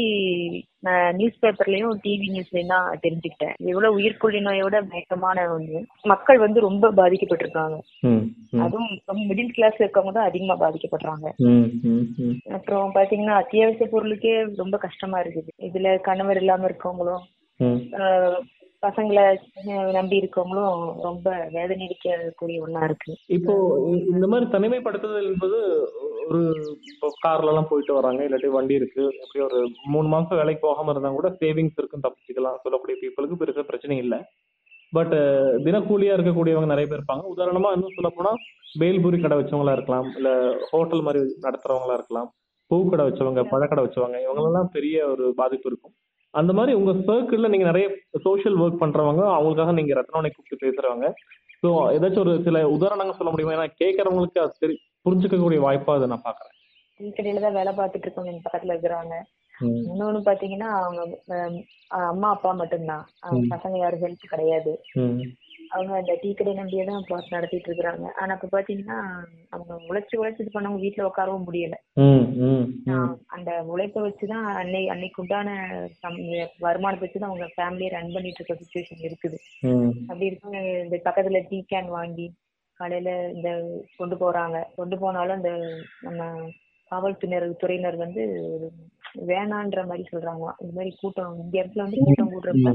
நான் 0.81 1.15
நியூஸ் 1.15 1.37
பேப்பர்லயும் 1.43 1.99
டிவி 2.05 2.27
நியூஸ்லயும் 2.35 2.73
தான் 2.75 2.99
தெரிஞ்சுக்கிட்டேன். 3.03 3.53
எவ்வளவு 3.73 3.97
உயிர்கொல்லி 3.99 4.41
நோயோட 4.47 4.77
பயங்கரமான 4.93 5.45
ஒண்ணு. 5.57 5.81
மக்கள் 6.13 6.39
வந்து 6.39 6.61
ரொம்ப 6.61 6.91
பாதிக்கப்பட்டிருக்காங்க. 6.91 7.79
அதுவும் 8.65 9.29
மிடில் 9.29 9.55
கிளாஸ்ல 9.59 9.85
இருக்கவங்க 9.85 10.15
தான் 10.19 10.31
அதிகமா 10.31 10.57
பாதிக்கப்படுறாங்க. 10.65 11.29
அப்புறம் 12.57 12.95
பாத்தீங்கன்னா 12.95 13.37
அத்தியாவசிய 13.43 13.89
பொருளுக்கே 13.93 14.35
ரொம்ப 14.63 14.79
கஷ்டமா 14.79 15.21
இருக்குது. 15.21 15.53
இதுல 15.69 16.01
கணவர் 16.01 16.37
இல்லாம 16.37 16.69
இருக்கவங்களும் 16.71 17.25
பசங்களை 18.87 19.25
நம்பி 19.97 20.17
இருக்கவங்களும் 20.21 20.79
ரொம்ப 21.07 21.27
வேதனை 21.57 21.87
ஒண்ணா 22.67 22.83
இருக்கு. 22.89 23.13
இப்போ 23.37 23.55
இந்த 24.15 24.27
மாதிரி 24.33 24.47
தனிமைப்படுத்துதல் 24.55 25.29
என்பது 25.33 25.59
ஒரு 26.29 26.41
இப்போ 26.93 27.09
கார்ல 27.25 27.53
எல்லாம் 27.53 27.69
போயிட்டு 27.71 27.93
வராங்க 27.99 28.23
இல்லாட்டி 28.27 28.51
வண்டி 28.57 28.75
இருக்கு 28.81 29.03
எப்படி 29.23 29.43
ஒரு 29.49 29.61
மூணு 29.95 30.09
மாசம் 30.15 30.41
வேலைக்கு 30.41 30.63
போகாம 30.67 30.93
இருந்தா 30.95 31.13
கூட 31.19 31.31
சேவிங்ஸ் 31.43 31.79
இருக்கும் 31.81 32.05
தப்பிச்சுக்கலாம் 32.07 32.61
சொல்லக்கூடிய 32.65 32.97
பீப்புளுக்கு 33.03 33.41
பெருசா 33.43 33.65
பிரச்சனை 33.71 33.97
இல்லை. 34.05 34.21
பட் 34.97 35.17
தினக்கூலியா 35.67 36.15
இருக்கக்கூடியவங்க 36.17 36.73
நிறைய 36.73 36.87
பேர் 36.89 37.01
இருப்பாங்க. 37.01 37.25
உதாரணமா 37.35 37.69
இன்னும் 37.77 37.97
சொல்ல 37.99 38.11
போனா 38.17 38.33
பேல்பூரி 38.81 39.19
கடை 39.23 39.37
வச்சவங்களா 39.39 39.77
இருக்கலாம் 39.79 40.09
இல்ல 40.19 40.31
ஹோட்டல் 40.71 41.07
மாதிரி 41.07 41.21
நடத்துறவங்களா 41.47 41.99
இருக்கலாம் 41.99 42.29
பூ 42.71 42.77
கடை 42.91 43.05
வச்சவங்க 43.07 43.43
பழக்கடை 43.53 43.83
வச்சவங்க 43.85 44.19
இவங்களெல்லாம் 44.25 44.73
பெரிய 44.77 44.97
ஒரு 45.15 45.25
பாதிப்பு 45.41 45.69
இருக்கும். 45.71 45.95
அந்த 46.35 46.53
மாதிரி 46.53 46.73
உங்க 46.79 46.93
சர்க்கிள்ல 47.09 47.49
நீங்க 47.49 47.67
நிறைய 47.67 47.87
சோஷியல் 48.23 48.57
ஒர்க் 48.57 48.83
பண்றவங்க 48.83 49.23
அவங்களுக்காக 49.35 49.73
நீங்க 49.73 49.93
ரத்னவனை 49.95 50.31
கூப்பிட்டு 50.31 50.65
பேசுறவங்க. 50.65 51.07
ஸோ 51.63 51.69
ஏதாச்சும் 51.97 52.25
ஒரு 52.25 52.33
சில 52.43 52.63
உதாரணங்கள் 52.69 53.19
சொல்ல 53.19 53.33
முடியுமா? 53.33 53.57
ஏன்னா 53.57 53.69
கேட்கறவங்களுக்கு 53.81 54.43
அது 54.45 54.63
தெரி 54.63 54.75
புரிஞ்சுக்கக்கூடிய 55.07 55.61
வாய்ப்பா 55.67 55.95
அதை 55.95 56.07
நான் 56.07 56.27
பாக்குறேன் 56.29 56.51
கடையில 57.01 57.43
தான் 57.45 57.59
வேலை 57.59 57.73
பார்த்துட்டு 57.73 58.07
இருக்கவங்க 58.07 58.33
எங்க 58.33 58.45
பக்கத்துல 58.45 58.75
இருக்கிறாங்க 58.75 59.15
இன்னொன்னு 59.87 60.21
பாத்தீங்கன்னா 60.27 60.69
அவங்க 60.79 61.01
அம்மா 62.11 62.29
அப்பா 62.35 62.51
மட்டும்தான். 62.53 63.05
அவங்க 63.21 63.43
பசங்க 63.55 63.77
யாரும் 63.79 64.03
ஹெல்ப் 64.05 64.33
கிடையாது. 64.33 64.73
அவங்க 65.75 65.93
அந்த 66.01 66.15
டீ 66.23 66.31
கடை 66.39 66.53
நம்பியே 66.59 66.85
தான் 66.89 67.07
பாஸ் 67.09 67.33
நடத்திட்டு 67.35 67.69
இருக்கிறாங்க. 67.69 68.07
ஆனா 68.21 68.33
இப்ப 68.37 68.51
பாத்தீங்கன்னா 68.55 68.99
அவங்க 69.55 69.73
உழைச்சு 69.89 70.21
உழைச்சு 70.21 70.43
இது 70.45 70.55
பண்ணவங்க 70.55 70.83
வீட்டுல 70.85 71.07
உட்காரவும் 71.09 71.47
முடியல. 71.49 71.77
அந்த 73.37 73.51
உழைப்பை 73.73 74.03
வச்சுதான் 74.07 74.47
அன்னை 74.61 74.83
அன்னைக்கு 74.95 75.23
உண்டான 75.23 75.49
வருமானத்தை 76.67 77.05
வச்சுதான் 77.05 77.31
அவங்க 77.31 77.49
ஃபேமிலியை 77.57 77.91
ரன் 77.97 78.15
பண்ணிட்டு 78.17 78.41
இருக்க 78.41 78.57
சுச்சுவேஷன் 78.63 79.05
இருக்குது. 79.09 79.39
அப்படி 80.09 80.29
இருக்கவங்க 80.31 80.63
இந்த 80.85 80.99
பக்கத்துல 81.09 81.41
டீ 81.51 81.61
கேன் 81.73 81.91
வாங்கி 81.99 82.29
காலையில 82.81 83.11
இந்த 83.37 83.51
கொண்டு 84.01 84.17
போறாங்க. 84.23 84.59
கொண்டு 84.81 84.97
போனாலும் 85.03 85.39
இந்த 85.41 85.53
நம்ம 86.07 86.23
காவல்துறையினர் 86.91 87.61
துறையினர் 87.61 87.97
வந்து 88.05 88.23
வேணான்ற 89.31 89.81
மாதிரி 89.87 90.05
சொல்றாங்களாம் 90.11 90.61
இந்த 90.63 90.73
மாதிரி 90.77 90.91
கூட்டம் 91.01 91.39
இந்த 91.43 91.55
இடத்துல 91.61 91.85
வந்து 91.85 92.05
கூட்டம் 92.05 92.33
கூடுறப்ப 92.35 92.71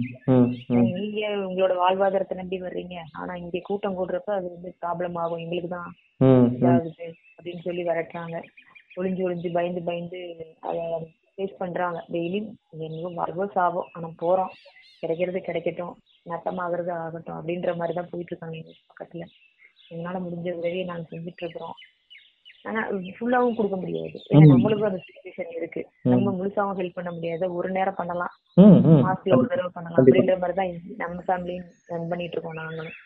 நீங்க 0.95 1.21
உங்களோட 1.47 1.73
வாழ்வாதாரத்தை 1.75 2.37
நம்பி 2.37 2.57
வர்றீங்க. 2.57 2.97
ஆனா 3.11 3.35
இங்க 3.35 3.59
கூட்டம் 3.59 3.97
கூடுறப்ப 3.99 4.31
அது 4.33 4.47
வந்து 4.55 4.75
ப்ராப்ளம் 4.81 5.15
ஆகும். 5.15 5.39
எங்களுக்கு 5.39 5.69
தான் 5.69 5.89
இதாகுது 6.55 7.07
அப்படின்னு 7.37 7.65
சொல்லி 7.67 7.83
விரட்டுறாங்க. 7.83 8.37
ஒளிஞ்சு 8.95 9.23
ஒளிஞ்சு 9.27 9.51
பயந்து 9.51 9.81
பயந்து 9.81 10.19
அதை 10.59 10.83
ஃபேஸ் 11.33 11.57
பண்றாங்க. 11.57 11.99
டெய்லி 12.13 12.39
என்னவோ 12.87 13.09
வரவோ 13.21 13.45
சாவோ 13.55 13.83
ஆனா 13.93 14.07
போறோம். 14.23 14.53
கிடைக்கிறது 15.01 15.39
கிடைக்கட்டும். 15.39 15.95
நட்டமாகிறது 16.25 16.91
ஆகட்டும் 16.91 17.37
அப்படின்ற 17.39 17.75
மாதிரி 17.75 17.93
தான் 17.93 18.09
போயிட்டு 18.11 18.31
இருக்காங்க 18.33 18.57
எங்க 18.57 18.73
பக்கத்துல. 18.91 19.25
எங்களால 19.89 20.19
முடிஞ்ச 20.23 20.47
உதவியை 20.53 20.85
நாங்க 20.85 21.05
செஞ்சுட்டு 21.11 21.43
இருக்கிறோம். 21.43 21.75
ஆனா 22.67 22.81
ஃபுல்லாவும் 23.17 23.57
கொடுக்க 23.57 23.77
முடியாது. 23.83 24.17
நம்மளுக்கும் 24.53 24.89
அந்த 24.89 25.01
சுச்சுவேஷன் 25.07 25.51
இருக்கு. 25.59 25.81
நம்ம 26.01 26.31
முழுசாவும் 26.39 26.79
ஹெல்ப் 26.79 26.97
பண்ண 26.99 27.11
முடியாது. 27.11 27.45
ஒரு 27.55 27.69
நேரம் 27.69 27.97
பண்ணலாம். 27.97 28.33
மாசத்துல 29.07 29.37
ஒரு 29.37 29.47
தடவை 29.47 29.71
பண்ணலாம். 29.73 29.99
அப்படின்ற 29.99 30.35
மாதிரி 30.43 30.57
தான் 30.59 30.73
நம்ம 31.03 31.23
ஃபேமிலியும் 31.27 31.69
ரன் 31.85 32.09
பண்ணிட்டு 32.11 32.35
இருக்கோம் 32.37 32.59
நாங்களும். 32.61 32.97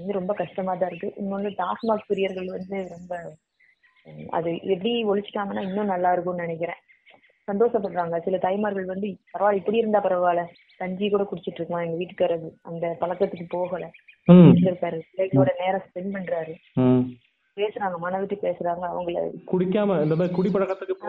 இது 0.00 0.12
ரொம்ப 0.12 0.32
கஷ்டமா 0.34 0.74
தான் 0.74 0.90
இருக்கு. 0.90 1.08
இன்னொன்னு 1.22 1.50
டாஸ்மாக் 1.62 2.08
பிரியர்கள் 2.08 2.50
வந்து 2.56 2.78
ரொம்ப 2.88 3.14
அது 4.30 4.50
எப்படி 4.62 4.92
ஒழிச்சிட்டாங்கன்னா 5.04 5.62
இன்னும் 5.68 5.92
நல்லா 5.94 6.12
இருக்கும்னு 6.12 6.44
நினைக்கிறேன். 6.46 6.80
சந்தோஷப்படுறாங்க. 7.48 8.16
சில 8.22 8.36
தாய்மார்கள் 8.38 8.84
வந்து 8.84 9.06
பரவாயில்ல 9.32 9.60
இப்படி 9.60 9.76
இருந்தா 9.76 10.00
பரவாயில்ல. 10.04 10.42
கஞ்சி 10.80 11.06
கூட 11.10 11.22
குடிச்சிட்டு 11.22 11.58
இருக்கலாம். 11.60 11.84
எங்க 11.84 11.98
வீட்டுக்காரரு 12.02 12.48
அந்த 12.62 12.96
பழக்கத்துக்கு 13.00 13.46
போகல. 13.48 13.90
இருக்காரு. 14.68 14.98
பிள்ளைகளோட 15.10 15.50
நேரம் 15.62 15.86
ஸ்பெண்ட் 15.88 16.14
பண்றாரு. 16.16 16.54
பேசுறாங்க 17.56 17.96
மன 17.98 18.18
விட்டு 18.18 18.36
பேசுறாங்க 18.42 18.84
அவங்கள 18.92 19.22
குடிக்காம 19.50 19.96
இந்த 20.02 20.16
மாதிரி 20.16 20.34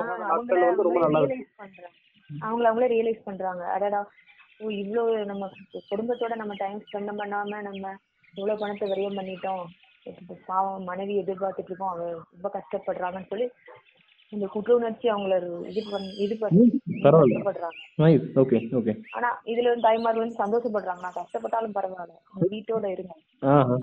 ஆஹ் 0.05 0.23
நாட்கள் 0.23 0.63
அவங்கள 0.63 0.89
அவங்களே 0.89 1.31
ரியலைஸ் 1.31 1.53
பண்றாங்க 1.55 1.91
அவங்கள 2.29 2.67
அவங்களே 2.69 2.89
ரியலைஸ் 2.93 3.25
பண்றாங்க. 3.25 3.63
அடடா 3.67 4.01
ஓ 4.59 4.69
இவ்வளவு 4.73 5.25
நம்ம 5.25 5.49
குடும்பத்தோட 5.91 6.35
நம்ம 6.35 6.53
டைம் 6.55 6.81
ஸ்பெண்ட் 6.83 7.19
பண்ணாம 7.19 7.61
நம்ம 7.61 7.83
இவ்வளவு 8.33 8.59
பணத்தை 8.59 8.89
விரயம் 8.89 9.17
பண்ணிட்டோம். 9.17 9.63
பாவம் 10.47 10.83
மனைவி 10.83 11.13
எதிர்பார்த்துட்டு 11.21 11.71
இருக்கோம். 11.71 11.89
அவ 11.89 12.05
ரொம்ப 12.33 12.47
கஷ்டப்படுறாங்கன்னு 12.53 13.29
சொல்லி 13.29 13.47
இந்த 14.31 14.45
குற்ற 14.47 14.75
உணர்ச்சி 14.75 15.07
அவங்கள 15.11 15.35
இது 15.71 15.81
பண்ணி 15.91 16.11
இது 16.17 16.35
பண்ணி 16.37 16.63
ஆனா 19.11 19.29
இதுல 19.45 19.67
வந்து 19.67 19.81
தாய்மார் 19.81 20.23
வந்து 20.23 20.41
சந்தோஷப்படுறாங்க. 20.43 21.01
நான் 21.01 21.19
கஷ்டப்பட்டாலும் 21.19 21.75
பரவாயில்ல. 21.75 22.15
வீட்டோட 22.49 22.85
இருங்க. 22.87 23.13
ஆஹா. 23.51 23.75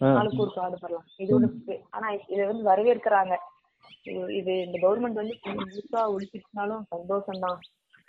பாத்துட்டு 0.00 0.04
ஆ. 0.04 0.12
நாளுக்கு 0.12 0.38
ஒரு 0.38 0.50
பாடுபடலாம் 0.56 1.04
இது 1.16 1.34
ஒரு 1.34 1.52
பே- 1.66 1.80
ஆனா 1.90 2.08
இதை 2.28 2.46
வந்து 2.46 2.70
வரவேற்கிறாங்க. 2.70 3.36
இது- 4.06 4.64
இந்த 4.64 4.88
கவர்மெண்ட் 4.88 5.12
வந்து 5.12 5.38
முழுசா 5.44 6.16
ஒழிச்சிருச்சுனாலும் 6.16 6.82
சந்தோஷம் 6.88 7.40
தான் 7.40 7.58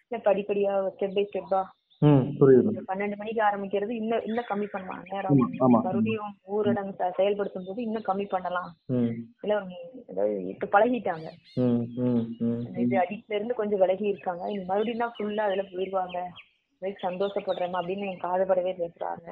இல்ல 0.08 0.32
படிப்படியா 0.32 0.90
ஸ்டெப் 0.90 1.14
பை 1.14 1.30
ஸ்டெப்பா 1.34 1.64
பன்னெண்டு 2.88 3.16
மணிக்கு 3.16 3.44
ஆரம்பிக்கிறது 3.44 3.90
இன்னும் 3.90 4.24
இன்னும் 4.26 4.46
கம்மி 4.50 4.66
பண்ணலாம். 4.72 5.04
நேரம். 5.10 5.38
மறுபடியும் 5.84 6.36
ஊரடங்கு 6.48 7.12
செயல்படுத்தும் 7.16 7.66
போது 7.66 7.82
இன்னும் 7.82 8.04
கம்மி 8.08 8.28
பண்ணலாம். 8.30 8.76
இல்ல 9.42 9.62
அதாவது 10.10 10.46
இப்ப 10.46 10.80
பழகிட்டாங்க. 10.80 11.28
இது 12.80 12.98
அடிக்ட்ல 12.98 13.34
இருந்து 13.34 13.54
கொஞ்சம் 13.54 13.80
விலகி 13.80 14.06
இருக்காங்க. 14.08 14.44
மறுபடியும் 14.66 14.98
தான் 14.98 15.14
ஃபுல்லா 15.20 15.38
அதுல 15.38 15.64
போயிருவாங்க. 15.64 16.30
சந்தோஷப்படுறேன் 16.82 17.76
அப்படின்னு 17.80 18.12
என் 18.12 18.20
காதுபடவே 18.20 18.74
பேசுறாங்க. 18.80 19.30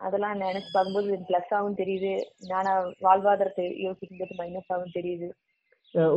அதெல்லாம் 0.00 0.40
நினைச்சு 0.44 0.70
பார்க்கும்போது 0.72 1.18
பிளஸ்ஸாவும் 1.28 1.78
தெரியுது. 1.80 2.12
நானா 2.52 2.72
வாழ்வாதாரத்தை 3.06 3.66
யோசிக்கும் 3.86 4.20
போது 4.20 4.34
மைனஸாவும் 4.40 4.96
தெரியுது. 4.98 5.28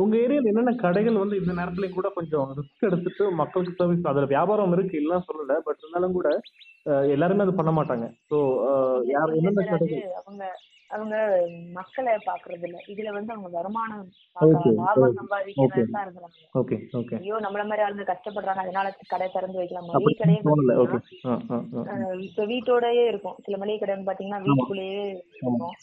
உங்க 0.02 0.14
ஏரியால 0.24 0.50
என்னென்ன 0.50 0.72
கடைகள் 0.82 1.20
வந்து 1.20 1.36
இந்த 1.40 1.52
நேரத்துலயும் 1.58 1.98
கூட 1.98 2.08
கொஞ்சம் 2.16 2.48
ரிஸ்க் 2.58 2.86
எடுத்துட்டு 2.88 3.24
மக்களுக்கு 3.40 3.78
சர்வீஸ் 3.78 4.10
அதுல 4.10 4.28
வியாபாரம் 4.32 4.74
இருக்கு 4.76 4.96
இல்லைன்னு 5.00 5.28
சொல்லல 5.28 5.56
பட் 5.66 5.80
இருந்தாலும் 5.82 6.16
கூட 6.18 6.28
எல்லாருமே 7.14 7.44
அது 7.46 7.54
பண்ண 7.60 7.72
மாட்டாங்க. 7.78 8.06
ஸோ 8.30 8.38
யார் 9.12 9.36
என்னென்ன 9.38 9.64
கடைகள்? 9.70 10.04
அவங்க 10.20 10.44
அவங்க 10.92 11.16
மக்களை 11.72 12.12
பாக்குறது 12.26 12.64
இல்ல 12.66 12.78
இதுல 12.86 13.12
வந்து 13.12 13.32
அவங்க 13.32 13.48
வருமானம் 13.58 14.04
லாபம் 14.78 15.04
okay, 15.04 15.18
சம்பாதிக்கிறதா 15.18 16.00
இருக்கிறாங்க. 16.02 16.38
ஐயோ 17.18 17.36
நம்மள 17.38 17.62
மாதிரி 17.64 17.84
ஆளுங்க 17.86 18.04
கஷ்டப்படுறாங்க. 18.08 18.62
அதனால 18.62 18.86
கடை 19.08 19.28
திறந்து 19.32 19.58
வைக்கலாம். 19.58 19.86
மளிகை 19.88 20.14
கடையே 20.14 20.38
இப்ப 22.22 22.46
வீட்டோடயே 22.46 23.04
இருக்கும். 23.06 23.36
சில 23.44 23.56
மளிகை 23.56 23.78
கடை 23.78 23.94
வந்து 23.94 24.10
பாத்தீங்கன்னா 24.10 24.40
வீட்டுக்குள்ளேயே 24.42 25.04
இருக்கும். 25.08 25.74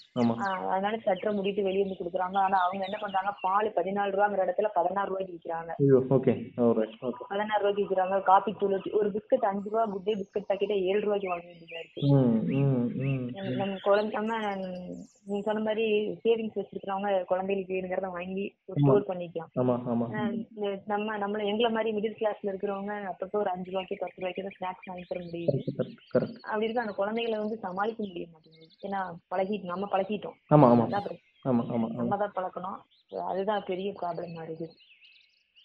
அதனால 0.70 0.98
சட்டை 0.98 1.34
முடிட்டு 1.34 1.64
வெளியே 1.64 1.84
இருந்து 1.84 2.00
கொடுக்குறாங்க. 2.00 2.38
ஆனா 2.40 2.58
அவங்க 2.66 2.84
என்ன 2.84 2.98
பண்றாங்க? 3.02 3.34
பால் 3.42 3.74
பதினாலு 3.76 4.14
ரூபாங்கிற 4.16 4.46
இடத்துல 4.46 4.70
பதினாறு 4.74 5.10
ரூபாய்க்கு 5.10 5.36
விற்கிறாங்க 5.36 5.72
பதினாறு 7.28 7.62
ரூபாய்க்கு 7.62 7.84
விற்கிறாங்க 7.84 8.22
காபி 8.24 8.54
தூள் 8.60 8.68
ஒரு 8.92 9.10
பிஸ்கட் 9.10 9.46
அஞ்சு 9.46 9.70
ரூபா 9.70 9.86
குட் 9.86 10.04
டே 10.04 10.14
பிஸ்கட் 10.16 10.50
பாக்கெட்டே 10.50 10.78
ஏழு 10.84 11.00
ரூபாய்க்கு 11.00 11.30
வாங்க 11.30 11.46
வேண்டியதா 11.46 11.80
இருக்கு 11.80 12.08
நம்ம- 13.36 13.56
நம்ம 13.56 13.76
குழந்தை 13.82 14.14
நம்ம 14.20 14.34
நீங்க 15.28 15.42
சொன்ன 15.48 15.64
மாதிரி 15.68 15.86
சேவிங்ஸ் 16.24 16.58
வச்சிருக்கிறவங்க 16.60 17.10
குழந்தைகளுக்கு 17.32 17.76
வேணுங்கிறத 17.76 18.10
வாங்கி 18.18 18.46
ஸ்டோர் 18.82 19.08
பண்ணிக்கலாம். 19.10 19.52
நம்ம 20.92 21.18
நம்மள 21.24 21.42
எங்களை 21.52 21.70
மாதிரி 21.78 21.94
மிடில் 21.98 22.18
கிளாஸ்ல 22.20 22.52
இருக்கிறவங்க 22.52 22.94
அப்பப்போ 23.12 23.40
ஒரு 23.44 23.52
அஞ்சு 23.54 23.72
ரூபாய்க்கு 23.72 24.02
பத்து 24.04 24.20
ரூபாய்க்கு 24.22 24.46
தான் 24.48 24.58
ஸ்நாக்ஸ் 24.58 24.90
வாங்கி 24.92 25.06
தர 25.12 25.22
முடியுது. 25.28 25.58
அப்படி 26.50 26.68
இருக்க 26.68 26.86
அந்த 26.86 26.96
குழந்தைகளை 27.00 27.40
வந்து 27.44 27.58
சமாளிக்க 27.66 28.02
முடிய 28.10 28.28
மாட்டேங்குது. 28.34 28.70
ஏன்னா 28.88 29.02
பழகிட்டு 29.34 29.74
நம்ம 29.74 29.90
பழகிட்டோம். 29.96 30.38
நம்ம 32.04 32.18
தான் 32.24 32.38
பழக்கணும். 32.38 32.80
அதுதான் 33.32 33.68
பெரிய 33.72 33.90
ப்ராப்ளமா 34.00 34.44
இருக்குது. 34.48 34.74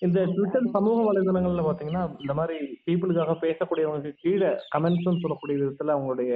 இந்த 0.03 0.21
ட்விட்டர் 0.35 0.67
சமூக 0.77 0.99
வலைதளங்கள்ல 1.07 1.63
பாத்தீங்கன்னா 1.67 2.03
இந்த 2.23 2.33
மாதிரி 2.39 2.57
பீப்புளுக்காக 2.87 3.35
பேசக்கூடியவங்களுக்கு 3.45 4.21
கீழே 4.23 4.51
கமெண்ட்ஸ் 4.73 5.23
சொல்லக்கூடிய 5.25 5.57
விதத்துல 5.61 5.95
அவங்களுடைய 5.97 6.33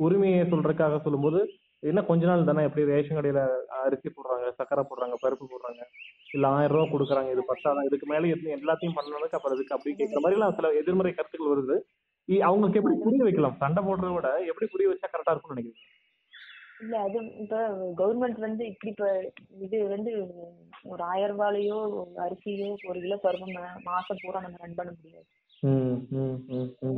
உரிமையை 0.00 0.40
சொல்றதுக்காக 0.52 0.98
சொல்லும்போது 1.04 1.40
என்ன 1.86 2.00
கொஞ்ச 2.02 2.22
நாள் 2.26 2.44
தானே 2.44 2.62
எப்படி 2.62 2.84
ரேஷன் 2.84 3.16
கடையில 3.16 3.40
அரிசி 3.80 4.08
போடுறாங்க 4.10 4.46
சக்கரை 4.58 4.82
போடுறாங்க 4.84 5.16
பருப்பு 5.22 5.44
போடுறாங்க 5.44 5.82
இல்ல 6.30 6.46
ஆயிரம் 6.50 6.74
ரூபாய் 6.74 6.92
கொடுக்குறாங்க 6.92 7.30
இது 7.32 7.42
பத்தாதான் 7.50 7.88
இதுக்கு 7.88 8.06
மேல 8.06 8.30
எது- 8.34 8.54
எல்லாத்தையும் 8.56 8.96
பண்ணணும்னு 8.96 9.28
அப்புறம் 9.30 9.56
இதுக்கு 9.56 9.74
அப்படி 9.74 9.94
கேட்கிற 9.94 10.20
மாதிரி 10.20 10.38
எல்லாம் 10.38 10.56
சில 10.56 10.72
எதிர்மறை 10.74 11.12
கருத்துக்கள் 11.12 11.52
வருது. 11.52 11.76
அவங்களுக்கு 12.42 12.78
எப்படி 12.78 12.96
புரிய 13.02 13.22
வைக்கலாம்? 13.22 13.58
சண்டை 13.58 13.82
போடுறத 13.84 14.14
விட 14.14 14.30
எப்படி 14.46 14.66
புரிய 14.66 14.88
வச்சா 14.88 15.08
கரெக்டா 15.08 15.30
இருக்கும்னு 15.30 15.54
நினைக்கிறீங்க? 15.54 15.92
இல்ல 16.80 16.94
அது 17.00 17.18
இப்ப 17.36 17.58
கவர்மெண்ட் 17.98 18.40
வந்து 18.40 18.64
இப்படி 18.66 18.90
இப்ப 18.90 19.06
இது 19.58 19.88
வந்து 19.88 20.10
ஒரு 20.84 21.02
ஆயிரம் 21.04 21.36
ரூபாயோ 21.36 21.78
அரிசியோ 22.18 22.68
ஒரு 22.88 22.98
கிலோ 23.00 23.18
பருப்பு 23.22 23.46
மாசம் 23.82 24.20
பூரா 24.22 24.40
நம்ம 24.40 24.60
ரன் 24.60 24.74
பண்ண 24.74 24.92
முடியாது. 24.96 25.26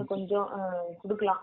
கொஞ்சம் 0.07 0.49
கொடுக்கலாம். 0.99 1.43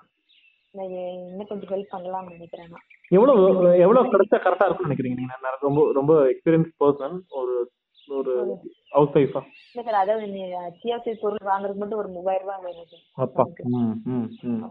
இன்னும் 0.77 1.48
கொஞ்சம் 1.48 1.72
ஹெல்ப் 1.72 1.94
பண்ணலாம்னு 1.94 2.36
நினைக்கிறேன் 2.36 2.70
நான். 2.70 2.86
எவ்வளவு 3.12 3.41
எவ்வளவு 3.79 4.13
கிடைச்சா 4.13 4.38
கரெக்டா 4.39 4.67
இருக்கும்னு 4.67 4.89
நினைக்கிறீங்க 4.89 5.20
நீங்க? 5.22 5.55
ரொம்ப 5.62 5.82
ரொம்ப 5.94 6.13
எக்ஸ்பீரியன்ஸ் 6.32 6.72
பர்சன் 6.79 7.17
ஒரு 7.34 7.55
ஒரு 8.10 8.34
ஹவுஸ் 8.91 9.15
ஒய்ஃபா 9.15 9.39
இல்ல 9.67 9.84
சார் 9.86 9.98
அதாவது 10.01 10.25
அத்தியாவசிய 10.62 11.13
பொருள் 11.22 11.48
வாங்குறதுக்கு 11.48 11.82
மட்டும் 11.82 12.01
ஒரு 12.01 12.10
மூவாயிரம் 12.10 12.46
ரூபாய் 12.46 12.65
வேணும் 12.65 12.91
அப்பா 13.17 13.44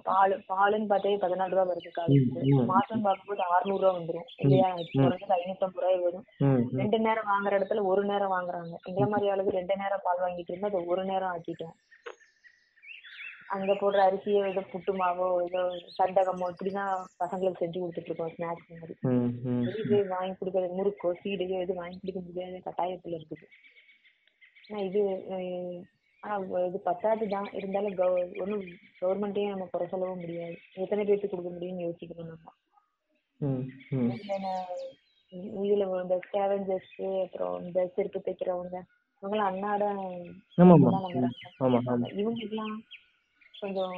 பால் 0.08 0.34
பாலுன்னு 0.50 0.86
பார்த்தே 0.86 1.14
பதினாலு 1.16 1.54
ரூபா 1.54 1.64
வருது 1.70 1.90
ம். 2.12 2.66
மாசம் 2.66 3.02
பார்க்கும்போது 3.02 3.42
அறுநூறு 3.48 3.82
ரூபா 3.82 3.92
வந்துரும். 3.98 4.28
இல்லையா 4.38 4.68
குறைஞ்சது 4.94 5.36
ஐநூத்தம்பது 5.38 5.82
ரூபாய் 5.82 6.04
வரும். 6.04 6.24
ரெண்டு 6.80 6.98
நேரம் 6.98 7.30
வாங்குற 7.32 7.58
இடத்துல 7.58 7.84
ஒரு 7.84 8.04
நேரம் 8.04 8.34
வாங்குறாங்க. 8.34 8.74
எங்களை 8.88 9.08
மாதிரி 9.08 9.30
ஆளுக்கு 9.30 9.58
ரெண்டு 9.58 9.76
நேரம் 9.76 10.04
பால் 10.04 10.24
வாங்கிட்டு 10.24 10.52
இருந்தா 10.52 10.70
அதை 10.72 10.82
ஒரு 10.86 11.04
நேரம் 11.04 11.32
ஆக்கிட்டோம். 11.34 11.74
அங்க 13.48 13.72
போடுற 13.80 14.00
அரிசியோ 14.08 14.42
ஏதோ 14.50 14.62
புட்டு 14.72 14.92
மாவோ 15.00 15.26
ஏதோ 15.46 15.60
சண்டகமோ 15.96 16.46
இப்படிதான் 16.52 16.92
பசங்களுக்கு 17.22 17.62
செஞ்சு 17.62 17.80
கொடுத்துட்டு 17.80 18.10
இருக்கோம் 18.10 18.32
ஸ்நாக்ஸ் 18.34 18.70
மாதிரி. 18.72 18.94
போய் 19.90 20.12
வாங்கி 20.14 20.34
கொடுக்கறது? 20.38 20.76
முறுக்கோ 20.78 21.10
சீடையோ 21.22 21.58
எதுவும் 21.64 21.82
வாங்கி 21.82 21.98
கொடுக்க 22.00 22.20
முடியாத 22.28 22.60
கட்டாயத்துல 22.66 23.18
இருக்குது. 23.18 23.46
ஆனா 24.68 24.80
இது 24.88 25.02
ஆனா 26.22 26.34
இது 26.68 26.78
பத்தாது 26.88 27.24
தான் 27.34 27.48
இருந்தாலும் 27.58 27.96
கவ 28.00 28.12
ஒன்றும் 28.42 28.64
கவர்மெண்ட்டையும் 29.00 29.54
நம்ம 29.54 29.68
குறை 29.72 29.86
சொல்லவும் 29.92 30.22
முடியாது. 30.24 30.56
எத்தனை 30.84 31.02
பேருக்கு 31.04 31.32
கொடுக்க 31.32 31.50
முடியும்னு 31.56 31.86
யோசிக்கணும் 31.86 32.32
நம்ம. 32.32 32.52
இதுல 35.66 35.84
இந்த 36.02 36.16
ஸ்கேவஞ்சர்ஸ் 36.26 36.92
அப்புறம் 37.24 37.54
இந்த 37.66 37.80
செருப்பு 37.94 38.18
தைக்கிறவங்க 38.26 38.76
இவங்கெல்லாம் 39.22 39.52
அன்னாட 39.52 39.84
ஆமா 40.58 40.74
ஆமா 41.64 41.78
கொஞ்சம் 43.64 43.96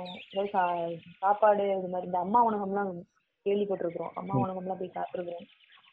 சாப்பாடு 1.23 1.65
இது 1.79 1.89
மாதிரி 1.93 2.09
இந்த 2.11 2.21
அம்மா 2.25 2.41
உணவகம்லாம் 2.49 2.93
கேள்விப்பட்டிருக்கிறோம். 3.47 4.15
அம்மா 4.21 4.35
உணவகம்லாம் 4.43 4.81
போய் 4.81 4.97
சாப்பிட்டுருக்கிறோம் 4.97 5.47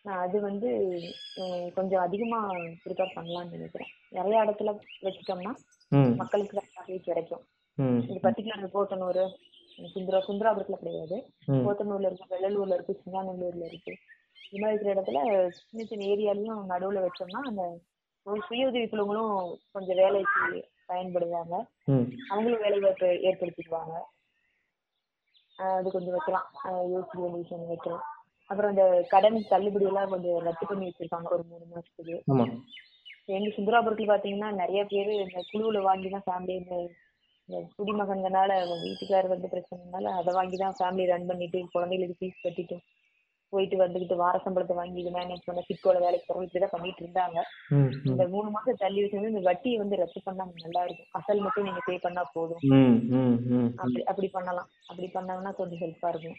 நான் 0.05 0.21
அது 0.25 0.37
வந்து 0.47 0.69
கொஞ்சம் 1.75 2.03
அதிகமா 2.05 2.39
ப்ரிப்பேர் 2.83 3.15
பண்ணலாம்னு 3.17 3.55
நினைக்கிறேன் 3.55 3.91
நிறைய 4.17 4.43
இடத்துல 4.45 4.71
வச்சுட்டோம்னா 5.05 5.53
மக்களுக்கு 6.21 6.57
நிறைய 6.77 6.97
கிடைக்கும். 7.07 7.43
இது 8.07 8.17
பர்டிகுலர் 8.25 8.73
போத்தனூர் 8.75 9.21
சுந்தரா 9.93 10.19
சுந்தராபுரத்துல 10.27 10.79
கிடையாது. 10.81 11.17
போத்தனூர்ல 11.65 12.09
இருக்கு 12.09 12.33
வெள்ளலூர்ல 12.33 12.75
இருக்கு 12.77 12.99
சிங்காநல்லூர்ல 13.03 13.63
இருக்கு. 13.71 13.93
இது 14.47 14.59
மாதிரி 14.61 14.75
இருக்கிற 14.75 14.93
இடத்துல 14.95 15.19
சின்ன 15.59 15.85
சின்ன 15.91 16.07
ஏரியாலையும் 16.13 16.61
நடுவுல 16.71 17.01
வச்சோம்னா 17.05 17.41
அந்த 17.51 17.63
சுய 18.47 18.67
உதவி 18.69 18.85
குழுங்களும் 18.91 19.33
கொஞ்சம் 19.75 19.99
வேலைக்கு 20.01 20.43
பயன்படுவாங்க. 20.93 21.55
அவங்களும் 22.31 22.63
வேலை 22.65 22.79
வாய்ப்பு 22.79 23.09
ஏற்படுத்திக்குவாங்க 23.29 23.93
அது 25.59 25.87
கொஞ்சம் 25.91 26.15
வைக்கலாம். 26.15 26.47
ஆஹ் 26.63 26.85
யோசிக்க 26.93 27.19
வேண்டிய 27.19 27.41
விஷயம் 27.41 27.71
வைக்கலாம். 27.71 28.03
அப்புறம் 28.49 28.71
இந்த 28.73 28.85
கடன் 29.11 29.37
தள்ளுபடி 29.51 29.85
எல்லாம் 29.89 30.11
கொஞ்சம் 30.13 30.39
ரத்து 30.47 30.65
பண்ணி 30.65 30.87
வச்சிருக்காங்க 30.87 31.29
ஒரு 31.35 31.43
மூணு 31.51 31.65
மாசத்துக்கு. 31.73 32.15
எங்க 33.29 33.49
சுந்தராபுரத்துல 33.57 34.09
பாத்தீங்கன்னா 34.09 34.49
நிறைய 34.61 34.81
பேர் 34.85 35.11
இந்த 35.17 35.41
குழுவுல 35.51 35.81
வாங்கி 35.85 36.09
தான் 36.09 36.25
ஃபேமிலி 36.25 36.55
இந்த 36.61 36.75
இந்த 37.49 37.57
குடிமகன்கனால 37.77 38.51
வீட்டுக்காரர் 38.83 39.33
வந்து 39.33 39.51
பிரச்சனைனால 39.53 40.11
அதை 40.19 40.31
வாங்கி 40.37 40.57
தான் 40.57 40.75
ஃபேமிலி 40.77 41.05
ரன் 41.11 41.29
பண்ணிட்டு 41.29 41.59
குழந்தைகளுக்கு 41.73 42.19
ஃபீஸ் 42.19 42.43
கட்டிட்டு 42.43 42.77
போயிட்டு 43.53 43.77
வந்துகிட்டு 43.83 44.15
வார 44.21 44.35
சம்பளத்தை 44.45 44.75
வாங்கி 44.79 45.01
இது 45.01 45.11
மேனேஜ் 45.17 45.47
பண்ண 45.47 45.61
சிக்கோல 45.69 46.01
வேலைக்கு 46.05 46.27
போறோம் 46.27 46.45
இப்படிதான் 46.47 46.73
பண்ணிட்டு 46.75 47.03
இருந்தாங்க. 47.05 47.37
இந்த 48.11 48.23
மூணு 48.33 48.49
மாசம் 48.55 48.81
தள்ளி 48.83 49.01
வச்சது 49.03 49.31
இந்த 49.31 49.43
வட்டியை 49.49 49.77
வந்து 49.81 49.99
ரத்து 50.01 50.21
பண்ணா 50.27 50.45
நல்லா 50.65 50.83
இருக்கும். 50.87 51.09
அசல் 51.19 51.43
மட்டும் 51.45 51.67
நீங்க 51.67 51.83
பே 51.87 51.95
பண்ணா 52.05 52.23
போதும். 52.35 52.63
அப்படி 53.81 54.03
அப்படி 54.11 54.29
பண்ணலாம். 54.37 54.69
அப்படி 54.89 55.09
பண்ணாங்கன்னா 55.15 55.53
கொஞ்சம் 55.59 55.81
ஹெல்ப்பா 55.83 56.11
இருக்கும். 56.13 56.37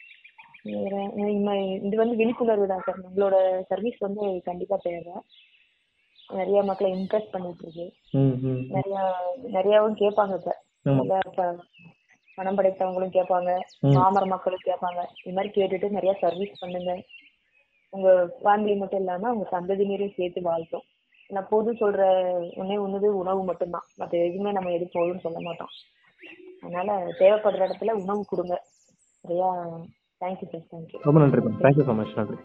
இது 1.87 1.97
வந்து 2.03 2.15
விழிப்புணர்வு 2.21 2.67
தான் 2.71 2.85
சார் 2.87 3.01
உங்களோட 3.09 3.37
சர்வீஸ் 3.71 3.99
வந்து 4.07 4.23
கண்டிப்பா 4.49 4.77
தேவை. 4.87 5.17
நிறைய 6.31 6.59
மக்களை 6.69 6.91
இம்ப்ரெஸ் 6.99 7.33
பண்ணிட்டு 7.33 7.65
இருக்கு. 7.65 7.87
நிறைய 8.77 8.99
நிறையவும் 9.57 9.99
கேட்பாங்க 10.03 10.35
இப்ப. 10.41 10.53
பணம் 12.39 12.57
படைத்தவங்களும் 12.59 13.15
கேட்பாங்க. 13.17 13.51
பாமர 13.97 14.25
மக்களும் 14.33 14.67
கேட்பாங்க. 14.69 15.01
இது 15.25 15.35
மாதிரி 15.37 15.51
கேட்டுட்டு 15.57 15.97
நிறைய 15.97 16.13
சர்வீஸ் 16.25 16.61
பண்ணுங்க. 16.63 16.93
உங்க 17.97 18.09
ஃபேமிலி 18.43 18.75
மட்டும் 18.81 19.03
இல்லாம 19.03 19.33
உங்க 19.35 19.47
சந்ததியினரையும் 19.57 20.17
சேர்த்து 20.19 20.41
வாழ்த்தும். 20.51 20.85
நான் 21.31 21.51
போதும் 21.53 21.81
சொல்ற 21.83 22.03
ஒன்னே 22.61 22.77
ஒண்ணுது 22.85 23.09
உணவு 23.23 23.43
மட்டும்தான். 23.51 23.87
மற்ற 24.01 24.15
எதுவுமே 24.29 24.53
நம்ம 24.59 24.73
எது 24.77 24.87
போதும்னு 24.97 25.25
சொல்ல 25.27 25.41
மாட்டோம். 25.49 25.73
அதனால 26.63 26.89
தேவைப்படுற 27.21 27.67
இடத்துல 27.69 27.95
உணவு 28.03 28.25
கொடுங்க. 28.33 28.57
நிறையா 29.25 29.51
தேங்க்யூ 30.23 30.49
சார் 30.53 30.69
தேங்க்யூ 30.73 31.01
ரொம்ப 31.09 31.21
நன்றி 31.25 31.43
தேங்க்யூ 31.65 31.87
ஸோ 31.91 31.95
மச் 32.01 32.17
நன்றி. 32.21 32.39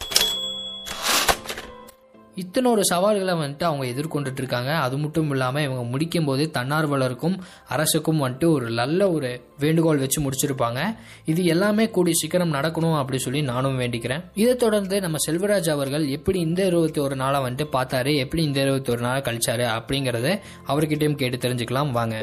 இத்தனை 2.43 2.67
ஒரு 2.71 2.83
சவால்களை 2.85 3.33
வந்துட்டு 3.33 3.65
அவங்க 3.69 3.85
எதிர்கொண்டுட்டு 3.91 4.41
இருக்காங்க 4.41 4.71
அது 4.85 4.95
மட்டும் 4.97 5.29
இல்லாமல் 5.29 5.65
இவங்க 5.67 5.83
முடிக்கும் 5.83 6.27
போது 6.29 6.43
தன்னார்வலருக்கும் 6.57 7.35
அரசுக்கும் 7.69 8.21
வந்துட்டு 8.23 8.47
ஒரு 8.53 8.67
நல்ல 8.79 9.09
ஒரு 9.11 9.29
வேண்டுகோள் 9.59 10.01
வச்சு 10.03 10.19
முடிச்சிருப்பாங்க. 10.21 10.79
இது 11.25 11.41
எல்லாமே 11.45 11.85
கூடிய 11.89 12.15
சீக்கிரம் 12.19 12.53
நடக்கணும் 12.53 12.97
அப்படி 12.97 13.19
சொல்லி 13.25 13.41
நானும் 13.41 13.79
வேண்டிக்கிறேன். 13.79 14.23
இதை 14.33 14.55
தொடர்ந்து 14.55 15.01
நம்ம 15.05 15.17
செல்வராஜ் 15.27 15.69
அவர்கள் 15.69 16.05
எப்படி 16.17 16.39
இந்த 16.39 16.61
இருபத்தி 16.65 17.01
ஒரு 17.01 17.15
நாளை 17.15 17.39
வந்துட்டு 17.41 17.67
பார்த்தாரு 17.77 18.13
எப்படி 18.25 18.43
இந்த 18.43 18.59
இருபத்தி 18.61 18.91
ஒரு 18.91 19.01
நாளை 19.01 19.21
கழிச்சாரு 19.21 19.65
அப்படிங்கறத 19.77 20.37
அவர்கிட்டயும் 20.67 21.21
கேட்டு 21.21 21.37
தெரிஞ்சுக்கலாம். 21.37 21.91
வாங்க. 21.91 22.17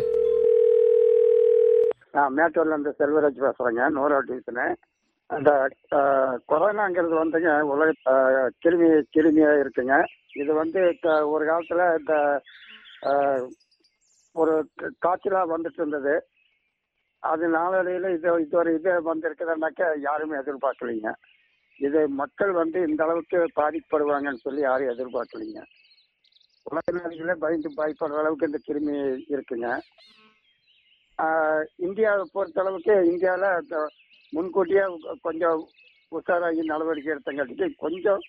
ஆ 2.19 2.31
மேட்டூர்ல 2.37 2.73
இருந்து 2.75 2.93
செல்வராஜ் 2.99 3.41
பேசுறேங்க. 3.45 3.83
நூறு 3.89 4.15
டிவிஷனு. 4.25 4.67
அந்த 5.27 5.69
கொரோனாங்கிறது 6.49 7.15
வந்துங்க 7.25 7.61
உலக 7.61 7.93
கிருமி 8.65 9.03
கிருமியா 9.17 9.67
இருக்குங்க. 9.67 10.05
இது 10.35 10.55
வந்து 10.55 10.97
க- 11.01 11.29
ஒரு 11.29 11.45
காலத்துல 11.45 11.99
இந்த 11.99 12.41
ஒரு 14.33 14.69
காய்ச்சலாக 14.79 14.93
காய்ச்சலா 15.07 15.57
வந்துட்டு 15.57 15.73
இருந்தது. 15.73 16.27
அது 17.19 17.49
நாளடையில் 17.49 18.05
இது 18.05 18.41
இது 18.41 18.59
ஒரு 18.59 18.75
இது 18.75 19.15
வந்திருக்குதுன்னாக்க 19.15 19.99
யாருமே 19.99 20.37
எதிர்பார்க்கலைங்க. 20.37 21.15
இது 21.79 22.09
மக்கள் 22.09 22.51
வந்து 22.51 22.89
இந்த 22.89 23.05
அளவுக்கு 23.05 23.47
பாதிக்கப்படுவாங்கன்னு 23.57 24.35
சொல்லி 24.35 24.61
யாரும் 24.61 24.89
எதிர்பார்க்கலைங்க. 24.89 25.63
உலக 26.65 26.93
நாடுகளே 26.93 27.33
பயந்து 27.33 27.71
பயப்படுற 27.77 28.19
அளவுக்கு 28.19 28.47
இந்த 28.47 28.59
கிருமி 28.69 29.21
இருக்குங்க. 29.29 29.79
இந்தியாவை 31.17 31.65
இந்தியாவை 31.77 32.31
பொறுத்தளவுக்கு 32.35 33.05
இந்தியாவில் 33.05 33.89
முன்கூட்டியே 34.35 34.85
கொஞ்சம் 35.27 35.61
உஷாராகி 36.19 36.63
நடவடிக்கை 36.73 37.13
எடுத்தங்காட்டிக்கு 37.15 37.67
கொஞ்சம் 37.85 38.23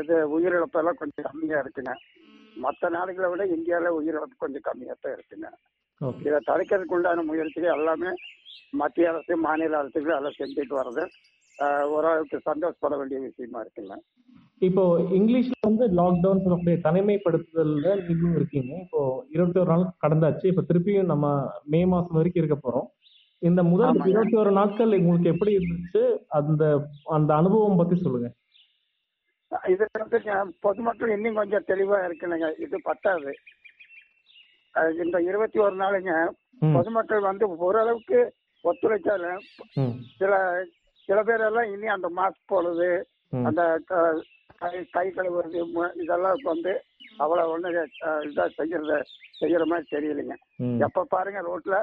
இது 0.00 0.16
உயிரிழப்பெல்லாம் 0.36 0.98
கொஞ்சம் 1.02 1.26
கம்மியாக 1.28 1.62
இருக்குங்க. 1.64 1.92
மற்ற 2.64 2.88
நாடுகளை 2.96 3.28
விட 3.32 3.42
இந்தியாவில் 3.56 3.96
உயிரிழப்பு 3.98 4.36
கொஞ்சம் 4.44 4.66
கம்மியாக 4.68 4.96
தான் 5.04 5.14
இருக்குங்க. 5.16 5.48
இதை 6.26 6.38
தடுக்கிறதுக்கு 6.50 6.96
உண்டான 6.96 7.24
முயற்சிகள் 7.30 7.76
எல்லாமே 7.78 8.10
மத்திய 8.80 9.10
அரசு 9.12 9.32
மாநில 9.46 9.78
அரசுகள் 9.82 10.18
எல்லாம் 10.18 10.38
செஞ்சுட்டு 10.40 10.74
வர்றது 10.80 11.04
ஓரளவுக்கு 11.94 12.38
சந்தோஷப்பட 12.48 12.96
வேண்டிய 12.98 13.20
விஷயமா 13.26 13.60
இருக்குங்க. 13.64 13.94
இப்போ 14.66 14.82
இங்கிலீஷ்ல 15.16 15.56
வந்து 15.68 15.84
லாக்டவுன் 15.98 16.42
சொல்லக்கூடிய 16.44 16.78
தனிமைப்படுத்துதல்ல 16.86 17.88
நீங்களும் 18.06 18.36
இருக்கீங்க. 18.38 18.72
இப்போ 18.84 19.00
இருபத்தி 19.34 19.60
ஒரு 19.62 19.70
நாள் 19.72 19.84
கடந்தாச்சு. 20.04 20.44
இப்போ 20.52 20.62
திருப்பியும் 20.70 21.10
நம்ம 21.12 21.26
மே 21.72 21.80
மாசம் 21.92 22.18
வரைக்கும் 22.18 22.42
இருக்க 22.42 22.58
போறோம். 22.64 22.88
இந்த 23.42 23.62
முதல். 23.62 23.88
இருபத்தி 24.06 24.36
ஒரு 24.36 24.50
நாட்கள் 24.50 24.98
உங்களுக்கு 24.98 25.28
எப்படி 25.28 25.56
இருந்துச்சு? 25.56 26.02
அந்த 26.28 26.62
அந்த 27.08 27.34
அனுபவம் 27.34 27.76
பத்தி 27.76 27.96
சொல்லுங்க. 27.96 28.28
இது 29.66 29.84
வந்து 29.98 30.18
பொதுமக்கள் 30.60 31.10
இன்னும் 31.10 31.34
கொஞ்சம் 31.34 31.64
தெளிவா 31.66 31.98
இருக்கணுங்க. 32.04 32.60
இது 32.60 32.82
பத்தாது. 32.82 33.32
இந்த 35.02 35.22
இருபத்தி 35.22 35.58
ஒரு 35.58 35.76
நாளுங்க 35.76 36.12
பொதுமக்கள் 36.72 37.20
வந்து 37.20 37.56
ஓரளவுக்கு 37.56 38.18
ஒத்துழைச்சாலும் 38.64 39.42
சில 40.18 40.32
சில 41.08 41.22
பேரெல்லாம் 41.22 41.72
இனி 41.72 41.86
அந்த 41.86 42.10
மாஸ்க் 42.16 42.50
போடுறது 42.50 42.90
அந்த 43.44 43.80
க- 43.86 44.24
கழுவுறது 45.14 45.58
இதெல்லாம் 45.94 46.36
வந்து 46.42 46.72
அவ்வளோ 47.18 47.46
ஒன்று 47.46 47.70
இதாக 48.24 48.50
செய்யறத 48.58 48.94
செய்யற 49.40 49.64
மாதிரி 49.64 49.86
தெரியலைங்க. 49.90 50.34
எப்போ 50.78 51.04
பாருங்க 51.08 51.40
ரோட்ல 51.42 51.76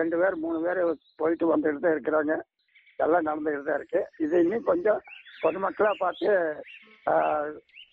ரெண்டு 0.00 0.16
பேர் 0.20 0.42
மூணு 0.44 0.58
பேர் 0.64 0.80
போயிட்டு 1.20 1.44
வந்துட்டு 1.52 1.82
தான் 1.84 1.94
இருக்கிறாங்க. 1.96 2.32
எல்லாம் 3.04 3.26
நடந்துகிட்டு 3.28 3.68
தான் 3.68 3.78
இருக்கு. 3.80 4.00
இது 4.24 4.42
இன்னும் 4.44 4.68
கொஞ்சம் 4.70 5.00
பொதுமக்களாக 5.44 5.96
பார்த்து 6.04 6.30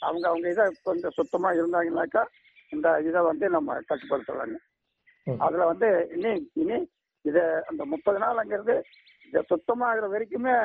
அவங்க 0.08 0.26
அவங்க 0.30 0.48
இதை 0.54 0.66
கொஞ்சம் 0.90 1.16
சுத்தமாக 1.20 1.58
இருந்தாங்கன்னாக்கா 1.60 2.24
இந்த 2.76 2.88
இதை 3.08 3.22
வந்து 3.30 3.46
நம்ம 3.56 3.78
கட்டுப்படுத்தலாங்க. 3.90 4.58
அதில் 5.46 5.70
வந்து 5.72 5.90
இனி 6.18 6.32
இனி 6.62 6.78
இதை 7.30 7.44
அந்த 7.70 7.82
முப்பது 7.94 8.20
நாளுங்கிறது 8.26 8.76
இதை 9.28 9.42
சுத்தமாகிற 9.52 10.08
வரைக்குமே 10.14 10.56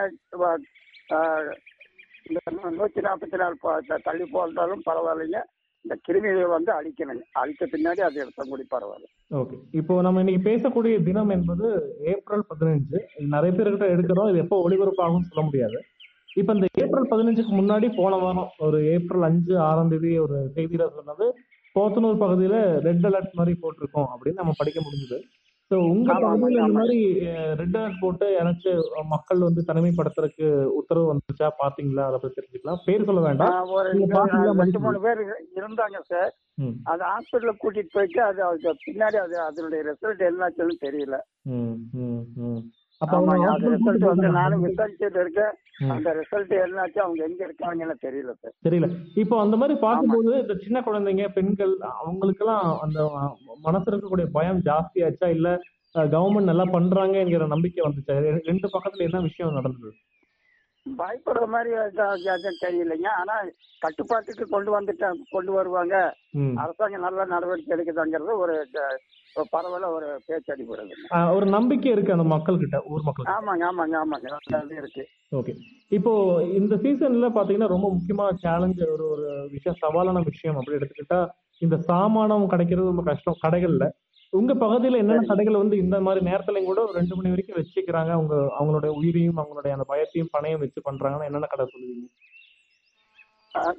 இந்த 2.28 2.40
நூற்றி 2.78 3.00
நாற்பத்தி 3.06 3.36
நாலு 3.42 3.56
தள்ளி 4.06 4.24
போட்டாலும் 4.34 4.86
பரவாயில்லைங்க. 4.88 5.40
இந்த 5.86 5.96
கிருமிகளை 6.06 6.48
வந்து 6.48 6.70
அழிக்கணுங்க 6.72 7.24
அழித்த 7.32 7.64
பின்னாடி 7.72 8.00
அது 8.00 8.16
எடுத்த 8.20 8.44
கூடி 8.48 8.64
பரவாயில்ல. 8.70 9.08
ஓகே. 9.40 9.56
இப்போ 9.70 9.94
நம்ம 10.02 10.22
இன்னைக்கு 10.22 10.42
பேசக்கூடிய 10.50 11.02
தினம் 11.02 11.28
என்பது 11.28 11.66
ஏப்ரல் 12.12 12.44
பதினஞ்சு. 12.48 12.98
நிறைய 13.34 13.50
பேர்கிட்ட 13.58 13.86
எடுக்கிறோம். 13.94 14.28
இது 14.28 14.38
எப்போ 14.38 14.56
ஒளிபரப்பாகும் 14.68 15.28
சொல்ல 15.28 15.44
முடியாது. 15.44 15.78
இப்ப 16.34 16.52
இந்த 16.52 16.66
ஏப்ரல் 16.82 17.10
பதினஞ்சுக்கு 17.10 17.52
முன்னாடி 17.60 17.88
போன 17.96 18.16
வாரம் 18.16 18.50
ஒரு 18.58 18.78
ஏப்ரல் 18.94 19.22
அஞ்சு 19.22 19.58
ஆறாம் 19.58 19.88
தேதி 19.88 20.18
ஒரு 20.18 20.38
செய்தியில 20.56 20.86
சொன்னது 20.96 21.26
போத்தனூர் 21.76 22.22
பகுதியில 22.24 22.56
ரெட் 22.88 23.06
அலர்ட் 23.08 23.32
மாதிரி 23.32 23.54
போட்டிருக்கோம் 23.62 24.10
அப்படின்னு 24.12 24.34
நம்ம 24.34 24.52
படிக்க 24.56 24.80
முடிஞ்சது. 24.80 25.18
ஸோ 25.70 25.76
உங்க 25.92 26.08
பகுதியில் 26.22 26.58
இந்த. 26.58 26.74
மாதிரி 26.78 26.98
ரெட் 27.60 27.76
அலர்ட் 27.78 28.02
போட்டு 28.02 28.26
யாராச்சும் 28.34 29.08
மக்கள் 29.14 29.46
வந்து 29.46 29.62
தனிமைப்படுத்துறதுக்கு 29.70 30.48
உத்தரவு 30.78 31.10
வந்துச்சா? 31.10 31.48
பாத்தீங்களா? 31.62 32.04
அதை 32.08 32.18
பத்தி 32.18 32.38
தெரிஞ்சுக்கலாம் 32.38 32.82
பேர் 32.86 33.06
சொல்ல 33.08 33.22
வேண்டாம். 33.26 33.72
ஒரு 33.76 33.88
ரெண்டு? 33.92 34.82
மூணு 34.84 35.00
பேர் 35.06 35.22
இருந்தாங்க 35.58 36.00
சார். 36.12 36.32
அது 36.92 37.02
ஹாஸ்பிட்டலுக்கு 37.10 37.62
கூட்டிட்டு 37.64 37.94
போயிட்டு 37.94 38.20
அது 38.22 38.40
பின்னாடி 38.86 39.18
அது 39.24 39.36
அதனுடைய 39.48 39.82
ரிசல்ட் 39.90 40.26
என்னாச்சுன்னு 40.30 40.76
தெரியல. 40.86 41.18
நானும். 44.32 44.62
விசாரிச்சுட்டு 44.66 45.20
இருக்கேன். 45.20 45.52
அந்த 45.90 46.10
ரிசல்ட் 46.18 46.54
என்னாச்சு 46.60 46.98
அவங்க 46.98 47.22
எங்க 47.24 47.40
இருக்காங்கன்னு 47.46 47.96
தெரியல 48.02 48.32
சார் 48.34 48.54
தெரியல. 48.64 48.88
இப்போ 49.14 49.40
அந்த 49.40 49.56
மாதிரி 49.56 49.78
பார்க்கும்போது 49.80 50.30
இந்த 50.40 50.54
சின்ன 50.56 50.80
குழந்தைங்க 50.80 51.28
பெண்கள் 51.32 51.74
அவங்களுக்கெல்லாம் 51.94 52.80
அந்த 52.80 52.98
அஹ், 53.16 53.34
மனசுல 53.64 53.92
இருக்கக்கூடிய 53.92 54.28
பயம் 54.32 54.62
ஜாஸ்தியாச்சா? 54.62 55.28
இல்ல 55.30 55.50
கவர்மெண்ட் 56.12 56.44
நல்லா 56.44 56.64
பண்றாங்க 56.70 57.16
என்கிற 57.18 57.46
நம்பிக்கை 57.46 57.84
வந்துச்சா? 57.84 58.14
ரெண்டு 58.46 58.68
பக்கத்துல 58.68 59.02
என்ன 59.02 59.20
விஷயம் 59.20 59.54
நடந்தது? 59.54 59.90
பயப்படுற 60.86 61.44
மாதிரி 61.46 61.70
தெரியலைங்க. 62.60 63.08
ஆனா 63.16 63.36
கட்டுப்பாட்டுக்கு 63.82 64.44
கொண்டு 64.46 64.70
வந்துட்டாங்க 64.74 65.24
கொண்டு 65.30 65.52
வருவாங்க. 65.52 65.94
அரசாங்கம் 66.56 67.00
நல்ல 67.00 67.24
நடவடிக்கை 67.26 67.72
எடுக்குதாங்கிறது 67.76 68.34
ஒரு 68.38 68.54
க- 69.36 69.46
ஒரு 69.90 70.20
பேச்சு 70.26 70.54
அடிபடுதுங்க 70.54 70.94
அஹ், 71.10 71.34
ஒரு 71.34 71.46
நம்பிக்கை 71.46 71.92
இருக்கு 71.92 72.12
அந்த 72.12 72.24
மக்கள் 72.24 72.58
கிட்ட 72.58 72.82
ஊர் 72.86 73.02
மக்கள் 73.02 73.26
ஆமாங்க 73.34 73.64
ஆமாங்க 73.68 73.96
ஆமாங்க. 73.96 74.28
அது 74.58 74.76
இருக்கு. 74.76 75.02
ஓகே. 75.32 75.52
இப்போ 75.88 76.12
இந்த 76.52 76.76
சீசன்ல 76.76 77.28
பாத்தீங்கன்னா 77.34 77.66
ரொம்ப 77.66 77.88
முக்கியமான 77.90 78.36
சேலஞ்ச் 78.36 78.82
ஒரு 78.86 79.08
ஒரு 79.08 79.26
விஷயம் 79.50 79.78
சவாலான 79.82 80.22
விஷயம் 80.24 80.56
அப்படி 80.56 80.78
எடுத்துக்கிட்டா 80.78 81.20
இந்த 81.62 81.76
சாமானம் 81.82 82.48
கிடைக்கிறது 82.48 82.86
ரொம்ப 82.86 83.02
கஷ்டம். 83.02 83.38
கடைகள்ல. 83.42 83.86
உங்க 84.32 84.54
பகுதியில 84.54 84.96
என்னென்ன 84.96 85.26
கடைகள் 85.26 85.56
வந்து 85.56 85.76
இந்த 85.76 86.00
மாதிரி 86.00 86.26
நேரத்துலயும் 86.26 86.64
கூட 86.64 86.82
ஒரு 86.82 86.92
ரெண்டு 86.92 87.16
மணி 87.16 87.28
வரைக்கும் 87.28 87.58
வச்சுக்கிறாங்க? 87.58 88.10
அவங்க 88.10 88.34
அவங்களுடைய 88.58 88.88
உயிரையும் 88.92 89.36
அவங்களுடைய 89.36 89.70
அந்த 89.70 89.86
பயத்தையும் 89.88 90.32
பணையும் 90.32 90.58
வச்சு 90.58 90.80
பண்றாங்கன்னா 90.84 91.24
என்னென்ன 91.24 91.46
கடை 91.46 91.66
சொல்லுவீங்க? 91.66 92.06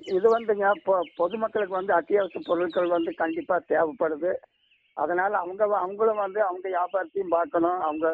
இது 0.10 0.28
வந்துங்க 0.30 0.68
பொதுமக்களுக்கு 1.16 1.74
வந்து 1.74 1.94
அத்தியாவசிய 1.94 2.42
பொருட்கள் 2.46 2.88
வந்து 2.88 3.14
கண்டிப்பா 3.14 3.62
தேவைப்படுது. 3.70 4.32
அதனால 4.98 5.32
அவங்க 5.38 5.64
அவங்களும் 5.80 6.24
வந்து 6.26 6.40
அவங்க 6.48 6.66
வியாபாரத்தையும் 6.70 7.34
பார்க்கணும் 7.36 7.80
அவங்க 7.88 8.08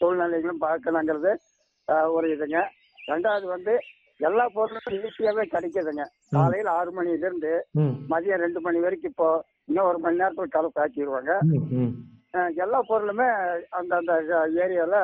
சூழ்நிலைகளும் 0.00 0.64
பார்க்கணுங்கிறது 0.66 1.32
ஒரு 2.14 2.26
இதுங்க. 2.34 2.58
ரெண்டாவது 3.08 3.46
வந்து 3.46 3.72
எல்லா 4.20 4.44
பொருளும் 4.54 4.96
ஈஸியாவே 4.98 5.44
கிடைக்குதுங்க. 5.52 6.02
காலையில 6.32 6.70
ஆறு 6.78 6.90
மணில 6.96 7.24
இருந்து 7.24 7.52
மதியம் 8.12 8.42
ரெண்டு 8.44 8.60
மணி 8.60 8.80
வரைக்கும் 8.84 9.12
இப்போ 9.12 9.28
இன்னும் 9.68 9.88
ஒரு 9.90 9.98
மணி 9.98 10.20
நேரத்துல 10.20 10.48
கலப்பு 10.48 10.82
ஆக்கிடுவாங்க 10.82 11.32
எல்லா 12.62 12.78
பொருளுமே 12.88 13.28
அந்த 13.78 13.92
அந்த 14.00 14.12
ஏரியால 14.64 14.96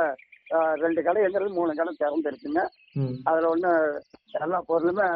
ரெண்டு 0.82 1.00
கடைங்கிறது 1.06 1.56
மூணு 1.56 1.72
கடை 1.74 1.92
திறந்துருக்குங்க 1.94 2.60
அதுல 3.28 3.48
ஒண்ணு 3.54 3.70
எல்லா 4.40 4.58
பொருளுமே 4.68 5.06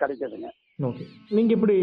கிடைக்குதுங்க. 0.00 0.48
ஓகே 0.78 1.04
நீங்க 1.28 1.50
இப்படி 1.52 1.76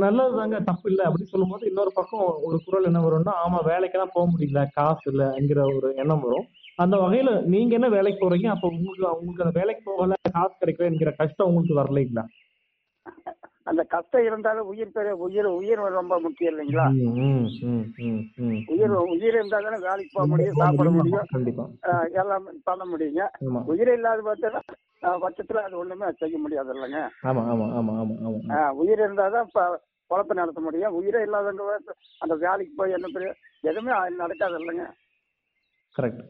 நல்லது 0.00 0.36
தாங்க 0.36 0.60
தப்பு 0.60 0.86
இல்லை 0.90 1.04
அப்படின்னு 1.06 1.30
சொல்லும்போது 1.30 1.64
இன்னொரு 1.66 1.92
பக்கம் 1.94 2.26
ஒரு 2.42 2.58
குரல் 2.64 2.84
என்ன 2.84 3.00
வரும்னா 3.00 3.34
ஆமா 3.44 3.58
வேலைக்கெல்லாம் 3.66 4.12
போக 4.12 4.26
முடியல. 4.32 4.62
காசு 4.74 5.04
இல்லைங்கிற 5.12 5.60
ஒரு 5.76 5.88
எண்ணம் 5.96 6.20
வரும். 6.20 6.46
அந்த 6.78 6.96
வகையில 6.96 7.30
நீங்க 7.46 7.74
என்ன 7.74 7.88
வேலைக்கு 7.88 8.20
போறீங்க? 8.22 8.46
அப்போ 8.46 8.68
உங்களுக்கு 8.68 9.06
உங்களுக்கு 9.16 9.44
அந்த 9.46 9.58
வேலைக்கு 9.60 9.82
போகல 9.84 10.14
காசு 10.32 10.54
கிடைக்கல 10.60 10.90
என்கிற 10.90 11.10
கஷ்டம் 11.12 11.48
உங்களுக்கு 11.48 11.80
வரலைங்களா? 11.80 12.24
அந்த 13.70 13.82
கஷ்டம் 13.86 14.24
இருந்தாலும் 14.24 14.68
உயிர் 14.68 14.92
பெரிய 14.92 15.12
உயிர் 15.24 15.48
உயிர் 15.52 15.82
ரொம்ப 15.92 16.14
முக்கியம் 16.20 16.52
இல்லைங்களா. 16.52 16.86
உயிர் 18.70 18.94
உயிர் 19.12 19.34
இருந்தா 19.34 19.58
தானே 19.60 19.78
வேலைக்கு 19.84 20.14
போக 20.14 20.26
முடியும் 20.26 20.58
சாப்பிட 20.60 20.90
முடியும். 20.90 21.28
எல்லாம் 22.20 22.46
பண்ண 22.64 22.84
முடியுங்க. 22.84 23.24
உயிர் 23.68 23.92
இல்லாத 23.92 24.22
பார்த்தா 24.22 24.62
பட்சத்துல 25.20 25.62
அது 25.62 25.76
ஒண்ணுமே 25.78 26.08
செய்ய 26.18 26.38
முடியாது 26.38 26.72
இல்லைங்க. 26.74 27.02
ஆமா 27.24 27.42
ஆமா 27.52 27.66
ஆமா 27.74 27.92
ஆமா 28.00 28.14
ஆமா. 28.24 28.38
அஹ், 28.56 28.72
உயிர் 28.80 29.04
இருந்தாதான் 29.04 29.46
இப்ப 29.46 29.62
பொழப்பு 30.10 30.34
நடத்த 30.34 30.60
முடியும். 30.60 30.94
உயிரே 30.94 31.20
இல்லாதவங்க 31.22 31.64
வந்து 31.68 31.92
அந்த 32.20 32.34
வேலைக்கு 32.36 32.74
போய் 32.76 32.92
என்ன 32.92 33.08
பெரிய 33.12 33.30
எதுவுமே 33.64 33.92
நடக்காது 34.16 34.56
இல்லைங்க. 34.60 34.86
கரெக்ட். 35.94 36.22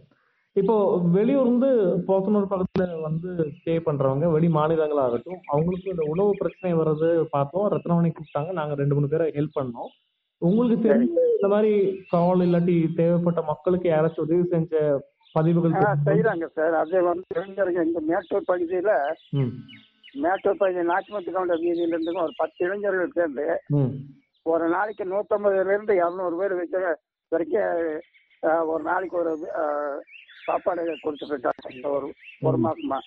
இப்போ 0.56 0.76
வெளியூர் 1.16 1.46
இருந்து 1.46 1.68
போத்தனூர் 2.06 2.48
பக்கத்துல 2.52 2.86
வந்து 3.08 3.30
ஸ்டே 3.56 3.74
பண்றவங்க 3.86 4.28
வெளி 4.34 4.48
மாநிலங்களாகட்டும் 4.56 5.40
அவங்களுக்கு 5.52 5.92
இந்த 5.92 6.04
உணவு 6.12 6.32
பிரச்சனை 6.40 6.72
வர்றது 6.78 7.08
பார்த்தோம். 7.34 7.66
ரத்னமணி 7.74 8.10
கூப்பிட்டாங்க. 8.10 8.52
நாங்க 8.58 8.74
ரெண்டு 8.80 8.96
மூணு 8.96 9.10
பேரை 9.12 9.28
ஹெல்ப் 9.36 9.58
பண்ணோம். 9.58 9.90
உங்களுக்கு 10.42 10.76
தெரிஞ்ச 10.88 11.16
இந்த 11.36 11.48
மாதிரி 11.54 11.72
கால் 12.12 12.44
இல்லாட்டி 12.46 12.76
தேவைப்பட்ட 12.98 13.40
மக்களுக்கு 13.52 13.88
யாராச்சும் 13.90 14.26
உதவி 14.26 14.44
செஞ்ச 14.54 14.74
பதிவுகள் 15.34 15.74
செய்யறாங்க 16.08 16.46
சார். 16.58 16.74
அது 16.82 17.02
வந்து 17.10 17.26
இளைஞருங்க 17.36 17.82
இந்த 17.88 18.00
மேட்டூர் 18.10 18.48
பகுதியில 18.52 18.92
மேட்டூர் 20.22 20.60
பகுதி 20.62 20.82
நாச்சிமத்து 20.92 21.34
கவுண்டர் 21.34 21.64
வீதியில 21.66 21.94
இருந்து 21.94 22.22
ஒரு 22.26 22.34
பத்து 22.42 22.60
இளைஞர்கள் 22.66 23.18
சேர்ந்து 23.18 23.46
ஒரு 24.46 24.66
நாளைக்கு 24.76 25.04
நூத்தம்பதுல 25.12 25.72
இருந்து 25.74 25.94
இரநூறு 26.00 26.36
பேர் 26.40 26.60
வைக்கிற 26.60 26.84
வரைக்கும் 27.32 28.00
ஒரு 28.72 28.82
நாளைக்கு 28.90 29.16
ஒரு 29.22 29.32
சாப்பாடு 30.46 30.82
கொடுத்துட்டு 31.04 31.34
இருக்காங்க 31.34 31.94
ஒரு 31.96 32.08
ஒரு 32.48 32.58
மாசமா. 32.66 32.98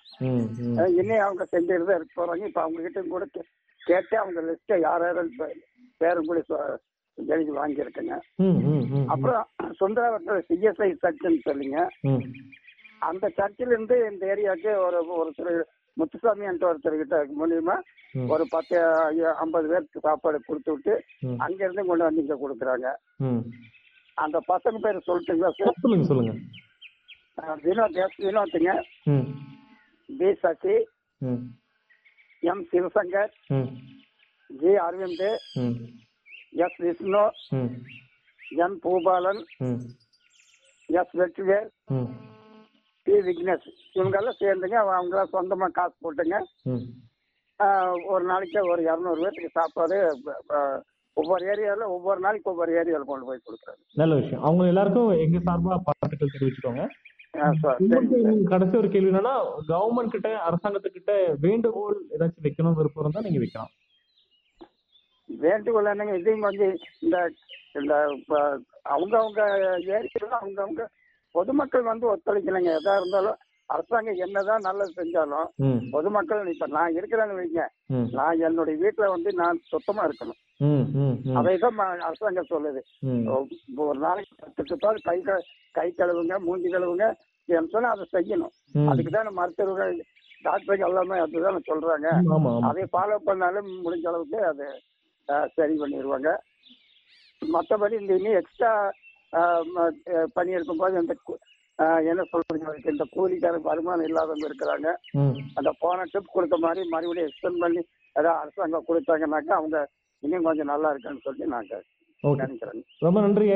இன்னும் 0.99 1.25
அவங்க 1.25 1.43
செஞ்சுட்டு 1.51 1.89
தான் 1.89 1.99
இருக்க 1.99 2.13
போறாங்க. 2.19 2.43
இப்ப 2.51 2.61
அவங்க 2.65 2.81
கிட்ட 2.85 3.03
கூட 3.13 3.25
கேட்டு 3.81 4.15
அவங்க 4.21 4.41
லிஸ்ட்டை 4.47 4.77
யார் 4.87 5.05
யாரும் 5.07 5.31
பேரும் 6.01 6.29
கூட 6.31 6.41
எழுதி 7.17 7.51
வாங்கியிருக்கேங்க. 7.59 8.15
அப்புறம் 9.13 9.43
சுந்தரவரத்தில் 9.79 10.45
சிஎஸ்ஐ 10.49 10.89
சர்ச்சுன்னு 11.03 11.41
சொல்லிங்க. 11.49 11.79
அந்த 13.09 13.25
சர்ச்சில் 13.37 13.73
இருந்து 13.73 13.95
இந்த 14.11 14.23
ஏரியாவுக்கு 14.33 14.71
ஒரு 14.85 14.99
ஒருத்தர் 15.21 15.53
முத்துசாமி 15.97 16.45
என்ற 16.51 16.63
ஒருத்தர்கிட்ட 16.69 17.17
மூலியமா. 17.39 17.75
ஒரு 18.33 18.43
பத்து 18.53 18.75
ஐம்பது 19.43 19.67
பேருக்கு 19.71 20.05
சாப்பாடு 20.07 20.37
கொடுத்து 20.47 20.71
விட்டு. 20.73 20.93
அங்க 21.45 21.59
இருந்து 21.65 21.83
கொண்டு 21.89 22.07
வந்து 22.07 22.23
இங்க 22.23 22.37
கொடுக்குறாங்க. 22.43 22.87
அந்த 24.17 24.37
பசங்க 24.51 24.79
பேர் 24.85 25.05
சொல்லட்டுங்களா 25.07 25.51
சார்? 25.59 25.79
சொல்லுங்க 25.83 26.07
சொல்லுங்க. 26.11 26.33
Vinod 27.63 27.99
S 28.03 28.19
வினோத்துங்க 28.25 28.73
P 30.09 30.29
Sasi 30.43 30.75
M 32.43 32.63
Sivasankar 32.71 33.33
G 34.49 34.71
Aravind 34.85 35.25
S 36.65 36.79
Vishnu 36.85 37.23
ம் 37.57 37.71
N 38.63 38.77
Boopalan 38.83 39.41
S 40.89 41.15
Vetrivel 41.21 41.69
P 43.07 43.15
Vignesh 43.27 43.67
இவங்கெல்லாம் 43.95 44.41
சேர்ந்துங்க 44.41 44.77
அவங்களாம் 44.83 45.33
சொந்தமா 45.35 45.69
காசு 45.77 45.95
போட்டுங்க 46.03 46.37
ஒரு 48.13 48.23
நாளைக்கு 48.25 48.59
ஒரு 48.71 48.81
இரநூறு 48.87 49.21
பேர்த்துக்கு 49.23 49.57
சாப்பாடு 49.59 49.97
ஒவ்வொரு 51.17 51.43
ஏரியாவில் 51.51 51.91
ஒவ்வொரு 51.95 52.19
நாளைக்கு 52.19 52.51
ஒவ்வொரு 52.51 52.71
ஏரியாவில் 52.81 53.09
கொண்டு 53.09 53.27
போய் 53.27 53.43
கொடுக்குறாங்க 53.45 53.81
நல்ல 54.01 54.13
விஷயம். 54.19 54.43
அவங்க 54.43 54.63
எல்லாருக்கும் 54.71 55.11
எங்க 55.25 55.39
சார்பா 55.47 55.75
பாராட்டுகள் 55.87 56.33
தெரிவிச்சுக்கோங்க. 56.35 56.83
கடைசி 58.51 58.75
ஒரு 58.79 58.89
கேள்வி 58.93 59.09
என்னன்னா 59.11 59.35
கவர்மெண்ட் 59.69 60.13
கிட்ட 60.15 60.29
அரசாங்கத்துக்கிட்ட 60.47 61.13
வேண்டுகோள் 61.45 61.97
ஏதாச்சும் 62.15 62.45
வைக்கணும் 62.45 62.77
விருப்பம் 62.79 63.03
இருந்தா 63.03 63.23
நீங்க 63.27 63.39
வைக்கலாம். 63.43 63.71
வேண்டுகோள் 65.29 65.91
என்னங்க 65.93 66.15
இதையும் 66.19 66.45
கொஞ்சம் 66.47 66.75
இந்த 67.05 67.17
இந்த 67.79 67.93
அவங்கவுங்க 68.95 69.41
ஏரியாவில் 69.95 70.37
அவங்கவுங்க 70.41 70.83
பொதுமக்கள் 71.35 71.89
வந்து 71.91 72.05
ஒத்துழைக்கலைங்க. 72.13 72.71
எதா 72.81 72.93
இருந்தாலும் 72.99 73.39
அரசாங்கம் 73.69 74.21
என்னதான் 74.25 74.65
நல்லது 74.67 74.97
செஞ்சாலும் 74.99 75.49
பொதுமக்கள் 75.95 76.51
இப்ப 76.53 76.67
நான் 76.77 76.97
இருக்கிறேன்னு 76.99 77.39
வைங்க. 77.39 77.61
நான் 78.19 78.43
என்னுடைய 78.47 78.75
வீட்டுல 78.83 79.07
வந்து 79.15 79.29
நான் 79.41 79.63
சுத்தமா 79.71 80.03
இருக்கணும். 80.07 80.39
ம- 81.77 81.97
அரசாங்கம் 81.97 82.45
சொல்லுது. 82.49 82.81
ஒரு 83.75 83.99
நாளைக்கு 83.99 84.35
பத்து 84.39 84.63
சுத்தால் 84.65 85.01
கை 85.01 85.21
க- 85.21 85.43
கழுவுங்க 85.97 86.39
மூஞ்சி 86.39 86.69
கழுவுங்க 86.69 87.13
சொன்னா 87.69 87.89
அதை 87.89 88.05
செய்யணும். 88.13 88.49
ம். 88.71 88.87
அதுக்கு 88.87 89.11
தான் 89.11 89.33
மருத்துவர்கள் 89.33 90.03
டாக்டர்கள் 90.41 90.87
எல்லாமே 90.87 91.19
அதுதான் 91.19 91.61
சொல்றாங்க. 91.71 92.07
அதை 92.61 92.83
ஃபாலோ 92.83 93.15
பண்ணாலும் 93.15 93.85
முடிஞ்ச 93.85 94.07
அளவுக்கு 94.07 94.45
அது 94.45 94.81
சரி 95.53 95.77
பண்ணிடுவாங்க 95.79 96.37
மற்றபடி 97.53 98.01
இந்த 98.01 98.15
இன்னும் 98.15 98.33
எக்ஸ்ட்ரா 98.33 98.91
பணி 100.33 100.51
இருக்கும்போது 100.51 100.99
இந்த 100.99 101.15
என்ன 101.77 102.23
சொல்றது 102.23 102.65
அதுக்கு 102.65 102.91
இந்த 102.91 103.05
கூலிக்கார 103.15 103.61
வருமானம் 103.61 104.05
இல்லாதவங்க 104.05 104.47
இருக்கிறாங்க. 104.47 104.95
அந்த 105.53 105.73
போன 105.79 106.03
ட்ரிப் 106.03 106.33
கொடுத்த 106.33 106.57
மாதிரி 106.57 106.87
மறுபடியும் 106.87 107.29
எக்ஸ்டெண்ட் 107.29 107.59
பண்ணி 107.59 107.87
ஏதாவது 108.13 108.41
அரசாங்கம் 108.41 108.85
கொடுத்தாங்கன்னாக்கா 108.87 109.51
அவங்க 109.51 109.89
இன்னும் 110.23 110.47
கொஞ்சம் 110.49 110.71
நல்லா 110.73 110.89
இருக்குன்னு 110.89 111.25
சொல்லி 111.27 111.45
நாங்க 111.55 111.73
ஓகே. 112.23 112.41
நினைக்கிறேங்க 112.43 112.83
ரொம்ப 112.99 113.17
நன்றிங்க. 113.21 113.55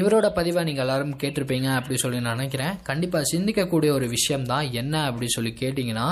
இவரோட 0.00 0.26
பதிவை 0.36 0.60
நீங்கள் 0.64 0.84
எல்லாரும் 0.84 1.12
கேட்டிருப்பீங்க 1.22 1.68
அப்படி 1.78 1.96
சொல்லி 1.96 2.20
நான் 2.20 2.36
நினைக்கிறேன். 2.36 2.72
கண்டிப்பாக 2.82 3.28
சிந்திக்கக்கூடிய 3.32 3.90
ஒரு 3.98 4.06
விஷயம் 4.08 4.46
தான் 4.52 4.70
என்ன 4.72 5.04
அப்படி 5.04 5.26
சொல்லி 5.28 5.52
கேட்டிங்கன்னா 5.60 6.06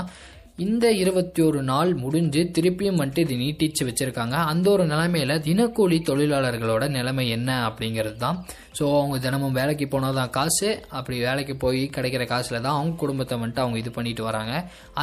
இந்த 0.59 0.87
இருபத்தி 0.93 1.41
ஒரு 1.43 1.61
நாள் 1.69 1.91
முடிஞ்சு 2.01 2.41
திருப்பியும் 2.57 2.99
வந்துட்டு 3.01 3.23
இது 3.25 3.35
நீட்டிச்சு 3.43 3.83
வச்சிருக்காங்க. 3.89 4.37
அந்த 4.51 4.67
ஒரு 4.73 4.85
நிலைமையில 4.91 5.37
தினக்கூலி 5.47 5.99
தொழிலாளர்களோட 6.09 6.85
நிலைமை 6.97 7.25
என்ன 7.37 7.51
அப்படிங்கிறது 7.69 8.19
தான். 8.25 8.39
ஸோ 8.79 8.85
அவங்க 8.99 9.17
தினமும் 9.27 9.57
வேலைக்கு 9.59 9.87
போனால் 9.95 10.19
தான் 10.19 10.33
காசு 10.37 10.69
அப்படி 10.99 11.17
வேலைக்கு 11.29 11.55
போய் 11.65 11.83
கிடைக்கிற 11.97 12.25
காசில் 12.33 12.63
தான் 12.67 12.77
அவங்க 12.79 12.95
குடும்பத்தை 13.03 13.37
வந்துட்டு 13.39 13.65
அவங்க 13.65 13.79
இது 13.83 13.93
பண்ணிட்டு 13.97 14.23
வராங்க. 14.29 14.53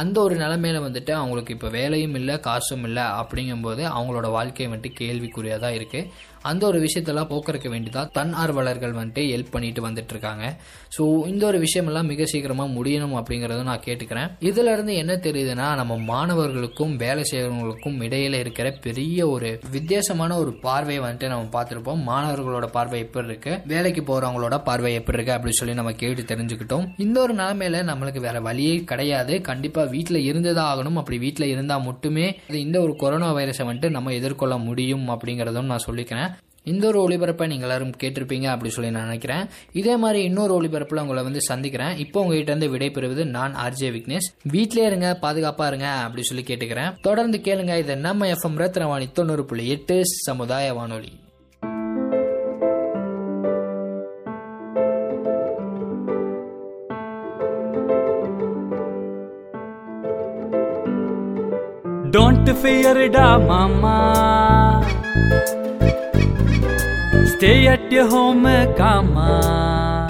அந்த 0.02 0.16
ஒரு 0.26 0.36
நிலைமையில 0.44 0.80
வந்துட்டு 0.86 1.14
அவங்களுக்கு 1.20 1.54
இப்போ 1.56 1.70
வேலையும் 1.78 2.16
இல்லை 2.20 2.36
காசும் 2.48 2.86
இல்லை 2.90 3.06
அப்படிங்கும்போது 3.20 3.84
அவங்களோட 3.94 4.30
வாழ்க்கை 4.38 4.68
வந்துட்டு 4.68 4.92
கேள்விக்குறியாக 5.02 5.60
தான் 5.66 5.78
இருக்குது 5.80 6.08
அந்த 6.42 6.66
ஒரு 6.66 6.78
விஷயத்தெல்லாம் 6.80 7.30
போக்குறக்க 7.32 7.68
வேண்டிதான். 7.72 8.10
தன் 8.10 8.34
ஆர்வலர்கள் 8.34 8.92
வந்துட்டு 8.92 9.22
ஹெல்ப் 9.32 9.50
பண்ணிட்டு 9.50 9.88
வந்துட்டு 9.88 10.10
இருக்காங்க 10.10 10.56
ஸோ 10.98 11.02
இந்த 11.26 11.46
ஒரு 11.46 11.58
விஷயமெல்லாம் 11.62 12.02
மிக 12.02 12.26
சீக்கிரமா 12.26 12.64
முடியணும் 12.64 13.14
அப்படிங்கறத 13.20 13.62
நான் 13.62 13.82
கேட்டுக்கிறேன். 13.84 14.30
இதுல 14.40 14.72
இருந்து 14.72 14.94
என்ன 14.94 15.12
தெரியுதுன்னா 15.14 15.66
நம்ம 15.74 15.96
மாணவர்களுக்கும் 15.96 16.96
வேலை 16.96 17.24
செய்யறவங்களுக்கும் 17.30 17.98
இடையில 18.06 18.38
இருக்கிற 18.38 18.70
பெரிய 18.82 19.28
ஒரு 19.28 19.60
வித்தியாசமான 19.70 20.38
ஒரு 20.38 20.52
பார்வையை 20.52 21.04
வந்துட்டு 21.04 21.26
நம்ம 21.26 21.62
பார்த்துருப்போம். 21.62 22.02
மாணவர்களோட 22.10 22.66
பார்வை 22.66 23.00
எப்படி 23.00 23.26
இருக்கு? 23.26 23.60
வேலைக்கு 23.66 24.02
போறவங்களோட 24.02 24.58
பார்வை 24.64 24.94
எப்படி 24.94 25.22
இருக்கு? 25.22 25.34
அப்படின்னு 25.36 25.60
சொல்லி 25.60 25.74
நம்ம 25.74 25.92
கேட்டு 25.92 26.34
தெரிஞ்சுக்கிட்டோம். 26.34 26.88
இந்த 26.96 27.20
ஒரு 27.20 27.34
நிலைமையில 27.34 27.82
நம்மளுக்கு 27.92 28.20
வேற 28.20 28.40
வழியே 28.40 28.74
கிடையாது. 28.84 29.40
கண்டிப்பா 29.40 29.82
வீட்டில் 29.82 30.20
இருந்துதான் 30.22 30.70
ஆகணும். 30.72 30.94
அப்படி 30.94 31.18
வீட்டில் 31.18 31.48
இருந்தா 31.48 31.78
மட்டுமே 31.78 32.38
இந்த 32.48 32.80
ஒரு 32.80 32.96
கொரோனா 32.96 33.34
வைரஸை 33.34 33.66
வந்துட்டு 33.70 33.90
நம்ம 33.90 34.12
எதிர்கொள்ள 34.12 34.58
முடியும் 34.58 35.08
அப்படிங்கறதும் 35.08 35.70
நான் 35.72 35.86
சொல்லிக்கிறேன். 35.86 36.29
இந்த 36.70 36.86
ஒரு 36.86 37.00
ஒளிபரப்பை 37.02 37.46
நீங்கள் 37.46 37.68
எல்லாரும் 37.68 37.92
கேட்டிருப்பீங்க 38.02 38.46
அப்படி 38.54 38.70
சொல்லி 38.70 38.90
நான் 38.90 39.02
நினைக்கிறேன். 39.02 39.44
இதே 39.72 39.96
மாதிரி 39.96 40.20
இன்னொரு 40.24 40.54
ஒளிபரப்பில் 40.60 41.00
உங்களை 41.00 41.22
வந்து 41.22 41.42
சந்திக்கிறேன். 41.42 41.96
இப்போ 41.96 42.20
உங்ககிட்ட 42.20 42.52
இருந்து 42.52 42.76
விடைபெறுவது 42.76 43.24
நான் 43.36 43.54
ஆர்ஜே 43.54 43.88
விக்னேஷ். 43.96 44.28
வீட்டிலே 44.42 44.86
இருங்க 44.86 45.18
பாதுகாப்பா 45.22 45.66
இருங்க 45.66 45.88
அப்படி 46.06 46.22
சொல்லி 46.22 46.44
கேட்டுக்கிறேன். 46.46 46.94
தொடர்ந்து 47.00 47.38
கேளுங்க 47.38 47.78
இது 47.78 47.96
நம்ம 47.96 48.26
எஃப்எம் 48.26 48.60
ரத்னவாணி 48.62 49.12
தொண்ணூறு 49.12 49.44
புள்ளி 49.44 49.68
எட்டு 49.68 50.02
சமுதாய 50.04 50.74
வானொலி. 50.74 51.12
Don't 62.14 62.48
fear 62.62 62.96
da 63.16 63.26
ah, 63.26 63.36
mama. 63.50 63.98
Stay 67.40 67.68
at 67.68 67.90
your 67.90 68.06
home, 68.06 68.44
Kama. 68.76 70.06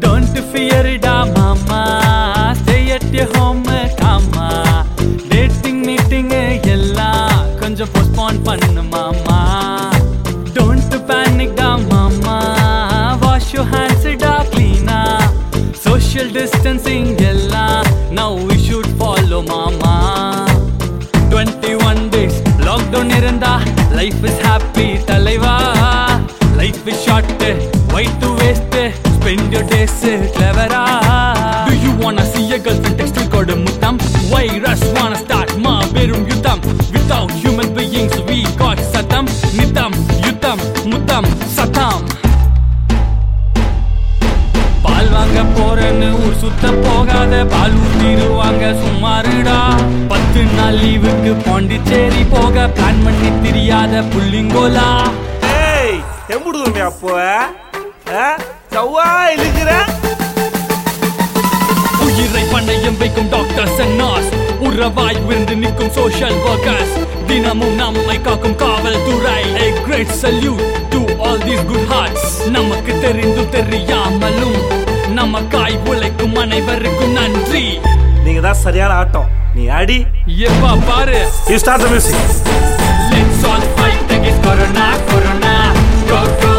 Don't 0.00 0.38
fear, 0.50 0.96
da 0.96 1.26
mama. 1.26 2.56
Stay 2.62 2.92
at 2.92 3.04
your 3.12 3.26
home, 3.36 3.64
Kama. 3.98 4.86
Dating 5.28 5.82
meeting, 5.82 6.32
ella 6.32 7.28
Konja 7.60 7.84
postpone 7.84 8.38
pannu 8.46 8.82
mama. 8.88 9.92
Don't 10.54 10.90
panic, 11.06 11.54
da 11.54 11.76
mama. 11.76 13.18
Wash 13.20 13.52
your 13.52 13.64
hands, 13.64 14.04
da 14.16 14.42
cleaner. 14.52 15.18
Social 15.74 16.30
distancing, 16.30 17.20
ella 17.20 17.84
Now 18.10 18.36
we 18.36 18.56
should 18.56 18.86
follow, 18.96 19.42
mama. 19.42 20.46
21 21.28 22.08
days 22.08 22.40
lockdown, 22.64 23.12
iranda. 23.12 23.81
Life 24.02 24.24
is 24.28 24.38
happy 24.46 24.86
தலைவா 25.08 25.52
life 26.60 26.88
is 26.92 26.98
short 27.04 27.28
why 27.92 28.04
to 28.22 28.30
waste 28.40 28.78
spend 29.16 29.54
your 29.54 29.66
days 29.72 29.94
clever 30.36 30.68
சுத்த 46.52 46.70
போகாத 46.84 47.34
பால் 47.52 47.74
ஊத்திடுவாங்க 47.82 48.64
சும்மாருடா 48.80 49.58
பத்து 50.10 50.40
நாள் 50.56 50.76
லீவுக்கு 50.82 51.30
பாண்டிச்சேரி 51.44 52.22
போக 52.32 52.64
plan 52.76 53.00
பண்ணி 53.04 53.30
தெரியாத 53.44 54.02
புள்ளிங்கோலா. 54.12 54.88
ஏய் 55.60 55.96
எம்புடுதுமே 56.34 56.82
அப்போ 56.88 57.14
சவ்வா 58.74 59.06
இழுக்கிற? 59.34 59.70
உயிரை 62.06 62.44
பண்டயம் 62.52 63.00
வைக்கும் 63.02 63.32
டாக்டர்ஸ் 63.36 63.80
அண்ட் 63.86 63.96
நர்ஸ் 64.02 64.30
உறவாய் 64.68 65.22
விருந்து 65.28 65.56
நிற்கும் 65.62 65.94
சோஷியல் 65.98 66.38
ஒர்க்கர்ஸ் 66.52 66.94
தினமும் 67.30 67.76
நம்மை 67.82 68.18
காக்கும் 68.28 68.58
காவல்துறை. 68.64 69.40
A 69.66 69.70
great 69.88 70.12
salute 70.22 70.62
to 70.94 71.00
all 71.24 71.38
these 71.48 71.64
good 71.72 71.86
hearts. 71.94 72.24
நமக்கு 72.58 72.92
தெரிந்தும் 73.06 73.52
தெரியாமலும் 73.58 74.58
நமக்காய் 75.12 75.78
உழைக்கும் 75.88 76.36
அனைவருக்கும் 76.36 77.12
நன்றி. 77.12 77.80
நீங்க 78.24 78.40
தான் 78.40 78.54
சரியான 78.54 78.92
ஆட்டம். 78.94 79.28
நீ 79.54 79.66
அடி. 79.66 80.06
எப்பா 80.26 80.78
பாரு. 80.86 81.28
You 81.48 81.58
start 81.58 81.82
the 81.82 81.88
music 81.88 82.14
all 83.44 83.60
fight 83.76 84.10
against 84.16 84.42
Corona, 84.44 84.86
Corona, 85.08 85.54
go. 86.08 86.51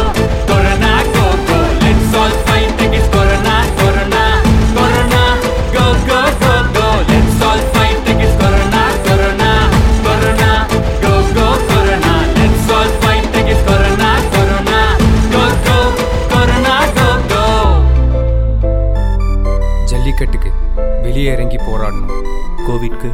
வெளியே 21.14 21.32
இறங்கி 21.32 21.56
போராடணும். 21.56 22.22
கோவிட்க்கு 22.66 23.08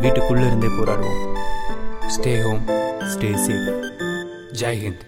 வீட்டுக்குள்ளே 0.00 0.44
இருந்தே 0.46 0.66
போராடுவோம். 0.66 1.18
ஸ்டே 2.14 2.32
ஹோம் 2.44 2.62
ஸ்டே 3.10 3.30
சேஃப் 3.46 3.68
ஜெய்ஹிந்த் 4.60 5.02